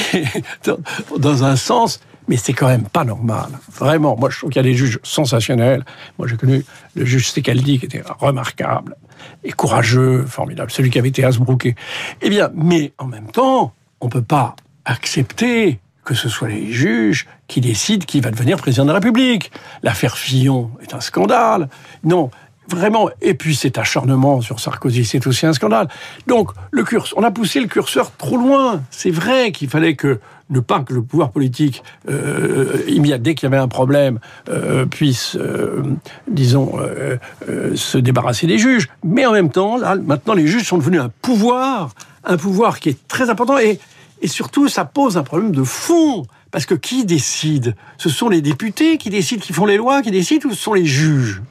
dans 1.19 1.45
un 1.45 1.57
sens 1.57 2.01
mais 2.29 2.37
c'est 2.37 2.53
quand 2.53 2.69
même 2.69 2.85
pas 2.85 3.05
normal. 3.05 3.49
Vraiment, 3.73 4.17
moi 4.17 4.31
je 4.31 4.39
trouve 4.39 4.51
qu'il 4.51 4.61
y 4.61 4.65
a 4.65 4.69
des 4.69 4.75
juges 4.75 4.99
sensationnels. 5.03 5.85
Moi 6.19 6.29
j'ai 6.29 6.37
connu 6.37 6.65
le 6.95 7.05
juge 7.05 7.29
Stekaldi 7.29 7.79
qui 7.79 7.87
était 7.87 8.03
remarquable 8.19 8.97
et 9.43 9.53
courageux, 9.53 10.25
formidable, 10.27 10.71
celui 10.71 10.91
qui 10.91 10.99
avait 10.99 11.09
été 11.09 11.25
Hasbrouké. 11.25 11.75
Eh 12.23 12.31
bien, 12.31 12.51
mais 12.55 12.93
en 12.99 13.07
même 13.07 13.31
temps, 13.31 13.73
on 14.01 14.09
peut 14.09 14.23
pas 14.23 14.57
accepter 14.85 15.79
que 16.05 16.15
ce 16.15 16.29
soit 16.29 16.49
les 16.49 16.71
juges 16.71 17.27
qui 17.49 17.61
décident 17.61 18.05
qui 18.05 18.21
va 18.21 18.31
devenir 18.31 18.59
président 18.59 18.85
de 18.85 18.89
la 18.89 18.95
République. 18.95 19.51
L'affaire 19.83 20.19
Fillon 20.19 20.71
est 20.83 20.95
un 20.95 21.01
scandale. 21.01 21.69
Non, 22.05 22.31
vraiment. 22.69 23.11
Et 23.21 23.35
puis 23.35 23.55
cet 23.55 23.79
acharnement 23.79 24.41
sur 24.41 24.61
Sarkozy, 24.61 25.05
c'est 25.05 25.27
aussi 25.27 25.47
un 25.47 25.53
scandale. 25.53 25.89
Donc 26.27 26.51
le 26.71 26.85
curseur, 26.85 27.19
on 27.19 27.23
a 27.23 27.31
poussé 27.31 27.61
le 27.61 27.67
curseur 27.67 28.13
trop 28.17 28.37
loin. 28.37 28.83
C'est 28.91 29.11
vrai 29.11 29.53
qu'il 29.53 29.69
fallait 29.69 29.97
que 29.97 30.21
ne 30.51 30.61
pas 30.61 30.81
que 30.81 30.93
le 30.93 31.03
pouvoir 31.03 31.31
politique, 31.31 31.83
euh, 32.09 32.85
dès 33.19 33.35
qu'il 33.35 33.47
y 33.47 33.51
avait 33.53 33.57
un 33.57 33.69
problème, 33.69 34.19
euh, 34.51 34.85
puisse, 34.85 35.37
euh, 35.37 35.83
disons, 36.29 36.79
euh, 36.79 37.17
se 37.75 37.97
débarrasser 37.97 38.47
des 38.47 38.59
juges. 38.59 38.89
Mais 39.03 39.25
en 39.25 39.33
même 39.33 39.51
temps, 39.51 39.79
là, 39.79 39.97
maintenant, 39.97 40.35
les 40.35 40.47
juges 40.47 40.65
sont 40.65 40.79
devenus 40.79 41.01
un 41.01 41.11
pouvoir, 41.23 41.95
un 42.25 42.37
pouvoir 42.37 42.79
qui 42.79 42.91
est 42.91 43.09
très 43.09 43.31
important. 43.31 43.59
Et, 43.59 43.79
et 44.21 44.29
surtout, 44.29 44.69
ça 44.69 44.85
pose 44.85 45.17
un 45.17 45.23
problème 45.23 45.53
de 45.53 45.65
fond. 45.65 46.25
Parce 46.51 46.67
que 46.67 46.75
qui 46.75 47.05
décide? 47.05 47.75
Ce 47.99 48.09
sont 48.09 48.29
les 48.29 48.41
députés 48.41 48.97
qui 48.97 49.11
décident, 49.11 49.43
qui 49.43 49.53
font 49.53 49.67
les 49.67 49.77
lois, 49.77 50.03
qui 50.03 50.13
décident, 50.13 50.49
ou 50.49 50.53
ce 50.53 50.63
sont 50.63 50.75
les 50.75 50.87
juges? 50.87 51.43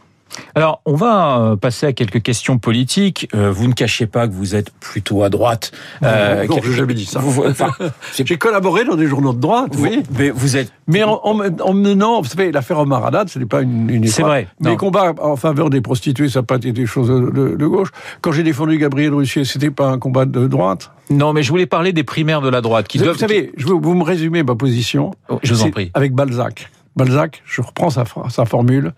Alors, 0.55 0.81
on 0.85 0.95
va 0.95 1.39
euh, 1.39 1.55
passer 1.55 1.85
à 1.85 1.93
quelques 1.93 2.21
questions 2.21 2.57
politiques. 2.57 3.27
Euh, 3.33 3.51
vous 3.51 3.67
ne 3.67 3.73
cachez 3.73 4.05
pas 4.05 4.27
que 4.27 4.33
vous 4.33 4.55
êtes 4.55 4.71
plutôt 4.71 5.23
à 5.23 5.29
droite. 5.29 5.71
Non, 6.01 6.09
euh, 6.11 6.45
non 6.47 6.59
j'ai 6.63 6.73
jamais 6.73 6.93
dit 6.93 7.05
ça. 7.05 7.21
Enfin, 7.21 7.71
j'ai 8.13 8.37
collaboré 8.37 8.85
dans 8.85 8.95
des 8.95 9.07
journaux 9.07 9.33
de 9.33 9.39
droite, 9.39 9.73
oui. 9.77 10.03
Mais 10.17 10.29
vous 10.29 10.57
êtes. 10.57 10.71
Mais 10.87 11.03
en, 11.03 11.21
en, 11.23 11.73
menant, 11.73 12.21
vous 12.21 12.27
savez, 12.27 12.51
l'affaire 12.51 12.79
Omar 12.79 13.05
Haddad, 13.05 13.29
ce 13.29 13.39
n'est 13.39 13.45
pas 13.45 13.61
une, 13.61 13.89
une 13.89 14.07
C'est 14.07 14.21
vrai. 14.21 14.47
Les 14.61 14.75
combats 14.75 15.13
en 15.19 15.35
faveur 15.35 15.69
des 15.69 15.81
prostituées, 15.81 16.29
ça 16.29 16.39
n'a 16.39 16.43
pas 16.43 16.57
été 16.57 16.71
des 16.71 16.85
choses 16.85 17.07
de, 17.07 17.55
de 17.55 17.67
gauche. 17.67 17.89
Quand 18.21 18.31
j'ai 18.31 18.43
défendu 18.43 18.77
Gabriel 18.77 19.13
Russier, 19.13 19.45
c'était 19.45 19.71
pas 19.71 19.87
un 19.87 19.99
combat 19.99 20.25
de 20.25 20.47
droite. 20.47 20.91
Non, 21.09 21.33
mais 21.33 21.43
je 21.43 21.49
voulais 21.49 21.65
parler 21.65 21.93
des 21.93 22.03
primaires 22.03 22.41
de 22.41 22.49
la 22.49 22.61
droite. 22.61 22.87
Qui 22.87 22.97
vous, 22.97 23.05
doivent... 23.05 23.15
vous 23.15 23.19
savez, 23.19 23.51
je 23.57 23.65
vous, 23.65 23.79
vous 23.79 23.93
me 23.93 24.03
résumez 24.03 24.43
ma 24.43 24.55
position. 24.55 25.11
Oh, 25.29 25.39
je 25.43 25.53
vous 25.53 25.63
en 25.63 25.71
prie. 25.71 25.91
Avec 25.93 26.13
Balzac. 26.13 26.69
Balzac, 26.95 27.41
je 27.45 27.61
reprends 27.61 27.89
sa, 27.89 28.05
sa 28.29 28.45
formule 28.45 28.93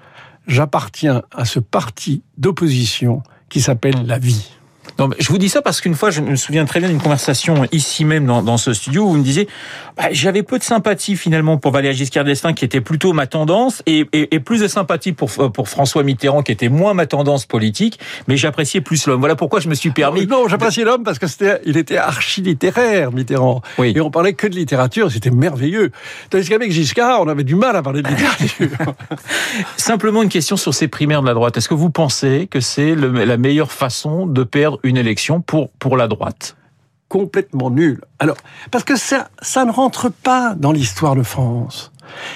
j'appartiens 0.48 1.24
à 1.32 1.46
ce 1.46 1.60
parti 1.60 2.24
d'opposition 2.38 3.24
qui 3.50 3.62
s'appelle 3.62 4.06
la 4.06 4.20
vie. 4.20 4.52
Non, 4.98 5.08
mais 5.10 5.16
je 5.20 5.28
vous 5.30 5.38
dis 5.38 5.50
ça 5.50 5.62
parce 5.62 5.82
qu'une 5.82 5.96
fois, 5.96 6.10
je 6.10 6.22
me 6.22 6.36
souviens 6.36 6.66
très 6.66 6.80
bien 6.80 6.90
d'une 6.90 7.02
conversation 7.02 7.66
ici 7.72 8.06
même 8.06 8.26
dans, 8.26 8.42
dans, 8.42 8.58
ce 8.58 8.74
studio 8.74 9.04
où 9.04 9.10
vous 9.10 9.18
me 9.18 9.24
disiez, 9.24 9.48
bah, 9.98 10.06
j'avais 10.12 10.44
peu 10.44 10.58
de 10.58 10.64
sympathie 10.64 11.16
finalement 11.16 11.58
pour 11.58 11.72
Valéry 11.72 11.96
Giscard 11.96 12.24
d'Estaing 12.24 12.54
qui 12.54 12.66
était 12.66 12.82
plutôt 12.82 13.14
ma 13.14 13.28
tendance 13.28 13.84
et, 13.86 14.08
et, 14.14 14.34
et, 14.36 14.40
plus 14.40 14.62
de 14.62 14.68
sympathie 14.68 15.12
pour 15.12 15.32
pour 15.52 15.70
François 15.70 16.04
Mitterrand 16.04 16.44
qui 16.44 16.52
était 16.52 16.70
moins 16.70 16.94
ma 16.94 17.06
tendance 17.06 17.46
politique, 17.46 18.00
mais 18.28 18.38
j'appréciais 18.38 18.82
plus 18.82 19.06
l'homme. 19.08 19.20
Voilà 19.20 19.36
pourquoi 19.36 19.60
je 19.60 19.68
me 19.68 19.76
suis 19.76 19.92
permis. 19.92 20.28
Non, 20.28 20.48
j'appréciais 20.48 20.86
l'homme 20.86 21.04
parce 21.04 21.20
que 21.20 21.28
c'était, 21.28 21.62
il 21.66 21.78
était 21.78 21.98
archi 21.98 22.42
littéraire 22.42 23.12
Mitterrand. 23.12 23.62
Oui. 23.78 23.94
Et 23.96 24.02
on 24.02 24.12
parlait 24.12 24.34
que 24.34 24.48
de 24.48 24.56
littérature, 24.56 25.12
c'était 25.12 25.32
merveilleux. 25.32 25.92
Tandis 26.30 26.48
qu'avec 26.50 26.72
Giscard, 26.72 27.22
on 27.22 27.28
avait 27.28 27.44
du 27.44 27.56
mal 27.56 27.76
à 27.76 27.82
parler 27.82 28.02
de 28.02 28.08
littérature. 28.08 28.70
Simplement 29.78 30.24
une 30.24 30.30
question 30.30 30.58
sur 30.58 30.74
ces 30.74 30.88
primaires 30.88 31.22
de 31.22 31.28
la 31.28 31.34
droite. 31.34 31.58
Est-ce 31.58 31.70
que 31.70 31.74
vous 31.74 31.90
pensez 31.90 32.48
que 32.50 32.60
c'est 32.60 32.96
la 32.96 33.38
meilleure 33.38 33.72
façon 33.72 34.26
de 34.28 34.44
perdre 34.44 34.80
une 34.86 34.98
élection 34.98 35.42
pour, 35.42 35.70
pour 35.72 35.98
la 35.98 36.08
droite 36.08 36.56
Complètement 37.10 37.70
nul. 37.70 38.02
Alors, 38.20 38.38
parce 38.72 38.84
que 38.84 38.96
ça, 38.96 39.30
ça 39.42 39.66
ne 39.66 39.72
rentre 39.72 40.10
pas 40.10 40.56
dans 40.56 40.72
l'histoire 40.72 41.16
de 41.16 41.24
France. 41.24 41.92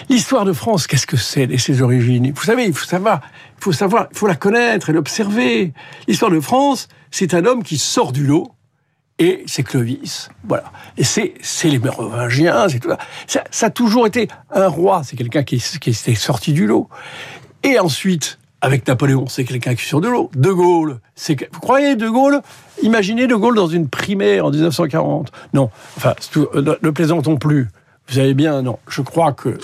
L'histoire 0.09 0.45
de 0.45 0.53
France, 0.53 0.87
qu'est-ce 0.87 1.07
que 1.07 1.17
c'est 1.17 1.43
et 1.43 1.57
ses 1.57 1.81
origines? 1.81 2.31
Vous 2.31 2.43
savez, 2.43 2.65
il 2.65 2.73
faut 2.73 2.85
savoir, 2.85 3.21
il 3.57 3.63
faut 3.63 3.71
savoir, 3.71 4.07
il 4.11 4.17
faut 4.17 4.27
la 4.27 4.35
connaître 4.35 4.89
et 4.89 4.93
l'observer. 4.93 5.73
L'histoire 6.07 6.31
de 6.31 6.39
France, 6.39 6.87
c'est 7.11 7.33
un 7.33 7.45
homme 7.45 7.63
qui 7.63 7.77
sort 7.77 8.11
du 8.11 8.25
lot 8.25 8.51
et 9.17 9.43
c'est 9.47 9.63
Clovis. 9.63 10.29
Voilà. 10.47 10.71
Et 10.97 11.03
c'est, 11.03 11.33
c'est 11.41 11.69
les 11.69 11.79
Mérovingiens, 11.79 12.69
c'est 12.69 12.79
tout 12.79 12.89
ça. 13.27 13.43
ça. 13.51 13.65
a 13.65 13.69
toujours 13.69 14.07
été 14.07 14.27
un 14.51 14.67
roi, 14.67 15.01
c'est 15.03 15.17
quelqu'un 15.17 15.43
qui, 15.43 15.61
qui 15.81 15.93
sorti 15.93 16.53
du 16.53 16.65
lot. 16.65 16.89
Et 17.63 17.79
ensuite, 17.79 18.39
avec 18.61 18.87
Napoléon, 18.87 19.25
c'est 19.27 19.45
quelqu'un 19.45 19.75
qui 19.75 19.81
est 19.83 19.87
sur 19.87 20.01
de 20.01 20.07
l'eau. 20.07 20.29
De 20.35 20.51
Gaulle, 20.51 20.99
c'est 21.15 21.49
vous 21.51 21.59
croyez 21.59 21.95
De 21.95 22.09
Gaulle? 22.09 22.41
Imaginez 22.83 23.27
De 23.27 23.35
Gaulle 23.35 23.55
dans 23.55 23.67
une 23.67 23.87
primaire 23.87 24.45
en 24.45 24.51
1940. 24.51 25.31
Non, 25.53 25.69
enfin, 25.97 26.13
euh, 26.37 26.75
ne 26.81 26.89
plaisantons 26.89 27.37
plus. 27.37 27.69
Vous 28.07 28.15
savez 28.15 28.33
bien, 28.33 28.61
non. 28.61 28.79
Je 28.87 29.01
crois 29.01 29.31
que 29.31 29.57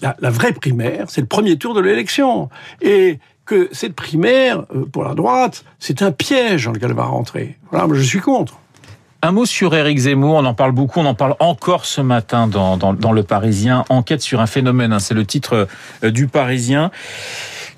la, 0.00 0.30
vraie 0.30 0.52
primaire, 0.52 1.06
c'est 1.08 1.20
le 1.20 1.26
premier 1.26 1.56
tour 1.56 1.74
de 1.74 1.80
l'élection, 1.80 2.48
et 2.80 3.18
que 3.44 3.68
cette 3.72 3.94
primaire 3.94 4.64
euh, 4.74 4.84
pour 4.84 5.04
la 5.04 5.14
droite, 5.14 5.64
c'est 5.78 6.02
un 6.02 6.12
piège 6.12 6.66
dans 6.66 6.72
lequel 6.72 6.90
elle 6.90 6.96
va 6.96 7.04
rentrer. 7.04 7.58
Voilà, 7.70 7.86
moi 7.86 7.96
je 7.96 8.02
suis 8.02 8.20
contre. 8.20 8.58
Un 9.20 9.32
mot 9.32 9.46
sur 9.46 9.74
Éric 9.74 9.98
Zemmour, 9.98 10.34
on 10.34 10.44
en 10.44 10.54
parle 10.54 10.70
beaucoup, 10.70 11.00
on 11.00 11.06
en 11.06 11.14
parle 11.14 11.34
encore 11.40 11.86
ce 11.86 12.00
matin 12.00 12.46
dans 12.46 13.12
Le 13.12 13.22
Parisien. 13.24 13.84
Enquête 13.88 14.20
sur 14.20 14.40
un 14.40 14.46
phénomène, 14.46 14.92
hein, 14.92 15.00
c'est 15.00 15.14
le 15.14 15.24
titre 15.24 15.66
euh, 16.04 16.10
du 16.10 16.28
Parisien. 16.28 16.92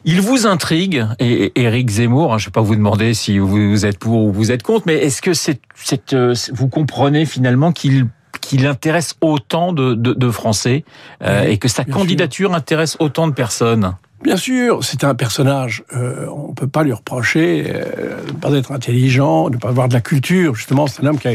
Il 0.04 0.20
vous 0.22 0.46
intrigue, 0.46 1.04
et 1.18 1.52
Éric 1.60 1.90
Zemmour, 1.90 2.32
hein, 2.32 2.38
je 2.38 2.44
ne 2.44 2.46
vais 2.48 2.52
pas 2.52 2.62
vous 2.62 2.74
demander 2.74 3.12
si 3.12 3.38
vous 3.38 3.84
êtes 3.84 3.98
pour 3.98 4.24
ou 4.24 4.32
vous 4.32 4.50
êtes 4.50 4.62
contre, 4.62 4.84
mais 4.86 4.94
est-ce 4.94 5.20
que 5.20 5.34
c'est, 5.34 5.60
c'est, 5.74 6.14
vous 6.52 6.68
comprenez 6.68 7.26
finalement 7.26 7.72
qu'il 7.72 8.06
qu'il 8.40 8.66
intéresse 8.66 9.14
autant 9.20 9.72
de, 9.72 9.94
de, 9.94 10.12
de 10.12 10.30
Français 10.30 10.84
euh, 11.22 11.44
et 11.44 11.58
que 11.58 11.68
sa 11.68 11.84
candidature 11.84 12.48
sûr. 12.48 12.56
intéresse 12.56 12.96
autant 12.98 13.28
de 13.28 13.32
personnes? 13.32 13.94
Bien 14.22 14.36
sûr, 14.36 14.82
c'est 14.82 15.04
un 15.04 15.14
personnage. 15.14 15.84
Euh, 15.94 16.26
on 16.28 16.48
ne 16.48 16.54
peut 16.54 16.66
pas 16.66 16.82
lui 16.82 16.92
reprocher 16.92 17.66
euh, 17.68 18.22
de 18.26 18.32
ne 18.32 18.36
pas 18.38 18.50
être 18.52 18.72
intelligent, 18.72 19.50
de 19.50 19.56
ne 19.56 19.60
pas 19.60 19.68
avoir 19.68 19.88
de 19.88 19.94
la 19.94 20.00
culture. 20.00 20.54
Justement, 20.54 20.86
c'est 20.86 21.02
un 21.02 21.06
homme 21.06 21.18
qui 21.18 21.28
a 21.28 21.34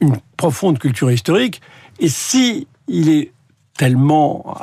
une 0.00 0.16
profonde 0.36 0.78
culture 0.78 1.10
historique. 1.10 1.62
Et 2.00 2.08
si 2.08 2.66
il 2.86 3.08
est 3.08 3.32
tellement, 3.76 4.56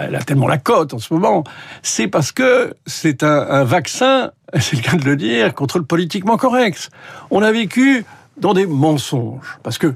elle 0.00 0.14
a 0.14 0.22
tellement 0.22 0.48
la 0.48 0.58
cote 0.58 0.94
en 0.94 0.98
ce 0.98 1.12
moment, 1.12 1.44
c'est 1.82 2.08
parce 2.08 2.32
que 2.32 2.74
c'est 2.86 3.22
un, 3.22 3.64
vaccin, 3.64 4.32
c'est 4.60 4.76
le 4.76 4.82
cas 4.82 4.96
de 4.96 5.04
le 5.04 5.16
dire, 5.16 5.54
contre 5.54 5.78
le 5.78 5.84
politiquement 5.84 6.36
correct. 6.36 6.90
On 7.30 7.42
a 7.42 7.52
vécu 7.52 8.04
dans 8.36 8.54
des 8.54 8.66
mensonges, 8.66 9.58
parce 9.62 9.78
que 9.78 9.94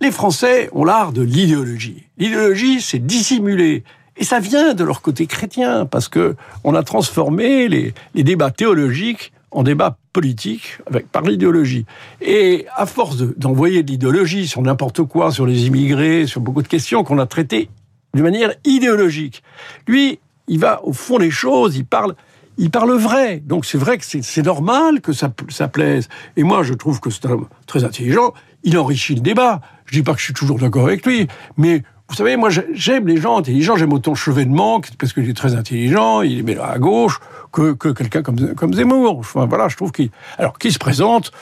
les 0.00 0.10
Français 0.10 0.68
ont 0.72 0.84
l'art 0.84 1.12
de 1.12 1.22
l'idéologie. 1.22 2.04
L'idéologie, 2.18 2.80
c'est 2.80 2.98
dissimuler. 2.98 3.84
Et 4.18 4.24
ça 4.24 4.40
vient 4.40 4.74
de 4.74 4.84
leur 4.84 5.02
côté 5.02 5.26
chrétien, 5.26 5.86
parce 5.86 6.08
que 6.08 6.36
on 6.64 6.74
a 6.74 6.82
transformé 6.82 7.68
les, 7.68 7.94
débats 8.14 8.50
théologiques 8.50 9.32
en 9.50 9.62
débats 9.62 9.96
politiques 10.12 10.78
avec, 10.86 11.10
par 11.10 11.22
l'idéologie. 11.22 11.86
Et 12.20 12.66
à 12.74 12.84
force 12.84 13.16
d'envoyer 13.16 13.82
de, 13.82 13.86
de 13.86 13.92
l'idéologie 13.92 14.48
sur 14.48 14.60
n'importe 14.60 15.02
quoi, 15.04 15.30
sur 15.30 15.46
les 15.46 15.66
immigrés, 15.66 16.26
sur 16.26 16.40
beaucoup 16.40 16.62
de 16.62 16.68
questions 16.68 17.04
qu'on 17.04 17.18
a 17.18 17.26
traitées 17.26 17.70
d'une 18.16 18.24
manière 18.24 18.54
idéologique, 18.64 19.42
lui, 19.86 20.18
il 20.48 20.58
va 20.58 20.82
au 20.84 20.92
fond 20.92 21.18
des 21.18 21.30
choses, 21.30 21.76
il 21.76 21.84
parle, 21.84 22.14
il 22.58 22.70
parle 22.70 22.92
vrai. 22.96 23.42
Donc 23.44 23.64
c'est 23.66 23.78
vrai 23.78 23.98
que 23.98 24.04
c'est 24.04 24.42
normal 24.42 25.00
que 25.00 25.12
ça, 25.12 25.28
plaise. 25.68 26.08
Et 26.36 26.42
moi, 26.42 26.62
je 26.62 26.74
trouve 26.74 26.98
que 27.00 27.10
c'est 27.10 27.26
un 27.26 27.32
homme 27.32 27.48
très 27.66 27.84
intelligent. 27.84 28.32
Il 28.64 28.78
enrichit 28.78 29.14
le 29.14 29.20
débat. 29.20 29.60
Je 29.84 29.92
dis 29.92 30.02
pas 30.02 30.14
que 30.14 30.18
je 30.18 30.24
suis 30.24 30.34
toujours 30.34 30.58
d'accord 30.58 30.86
avec 30.86 31.04
lui, 31.06 31.28
mais 31.56 31.82
vous 32.08 32.14
savez, 32.14 32.36
moi, 32.36 32.48
j'aime 32.72 33.06
les 33.06 33.18
gens 33.18 33.36
intelligents. 33.36 33.76
J'aime 33.76 33.92
autant 33.92 34.14
Chevènement, 34.14 34.80
parce 34.98 35.12
qu'il 35.12 35.28
est 35.28 35.36
très 35.36 35.54
intelligent, 35.54 36.22
il 36.22 36.48
est 36.48 36.58
à 36.58 36.78
gauche, 36.78 37.20
que, 37.52 37.72
que 37.72 37.88
quelqu'un 37.88 38.22
comme, 38.22 38.54
comme 38.54 38.72
Zemmour. 38.72 39.18
Enfin, 39.18 39.46
voilà, 39.46 39.68
je 39.68 39.76
trouve 39.76 39.92
qu'il... 39.92 40.10
Alors, 40.38 40.58
qui 40.58 40.72
se 40.72 40.78
présente 40.78 41.32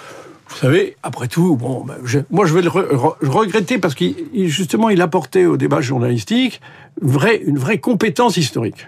vous 0.48 0.56
savez, 0.56 0.96
après 1.02 1.28
tout, 1.28 1.56
bon, 1.56 1.84
ben, 1.84 1.96
je, 2.04 2.20
moi 2.30 2.46
je 2.46 2.54
vais 2.54 2.62
le 2.62 2.68
re, 2.68 2.84
re, 2.92 3.16
regretter 3.22 3.78
parce 3.78 3.94
qu'il 3.94 4.14
justement 4.48 4.90
il 4.90 5.00
apportait 5.00 5.46
au 5.46 5.56
débat 5.56 5.80
journalistique 5.80 6.60
une 7.02 7.10
vraie, 7.10 7.36
une 7.36 7.58
vraie 7.58 7.78
compétence 7.78 8.36
historique. 8.36 8.86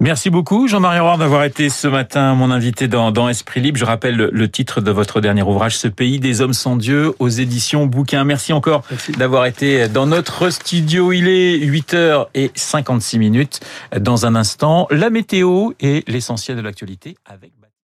Merci 0.00 0.28
beaucoup, 0.28 0.66
Jean-Marie 0.66 0.98
Roard, 0.98 1.20
d'avoir 1.20 1.44
été 1.44 1.68
ce 1.68 1.86
matin 1.86 2.34
mon 2.34 2.50
invité 2.50 2.88
dans, 2.88 3.12
dans 3.12 3.28
Esprit 3.28 3.60
Libre. 3.60 3.78
Je 3.78 3.84
rappelle 3.84 4.16
le, 4.16 4.28
le, 4.32 4.50
titre 4.50 4.80
de 4.80 4.90
votre 4.90 5.20
dernier 5.20 5.42
ouvrage, 5.42 5.78
Ce 5.78 5.88
pays 5.88 6.18
des 6.18 6.40
hommes 6.40 6.52
sans 6.52 6.76
Dieu, 6.76 7.14
aux 7.20 7.28
éditions 7.28 7.86
Bouquin. 7.86 8.24
Merci 8.24 8.52
encore 8.52 8.82
d'avoir 9.16 9.46
été 9.46 9.88
dans 9.88 10.06
notre 10.06 10.50
studio. 10.50 11.12
Il 11.12 11.28
est 11.28 11.58
8h56 11.58 13.18
minutes. 13.18 13.60
Dans 13.98 14.26
un 14.26 14.34
instant, 14.34 14.88
la 14.90 15.10
météo 15.10 15.70
et 15.80 16.02
l'essentiel 16.06 16.56
de 16.56 16.62
l'actualité 16.62 17.16
avec 17.24 17.52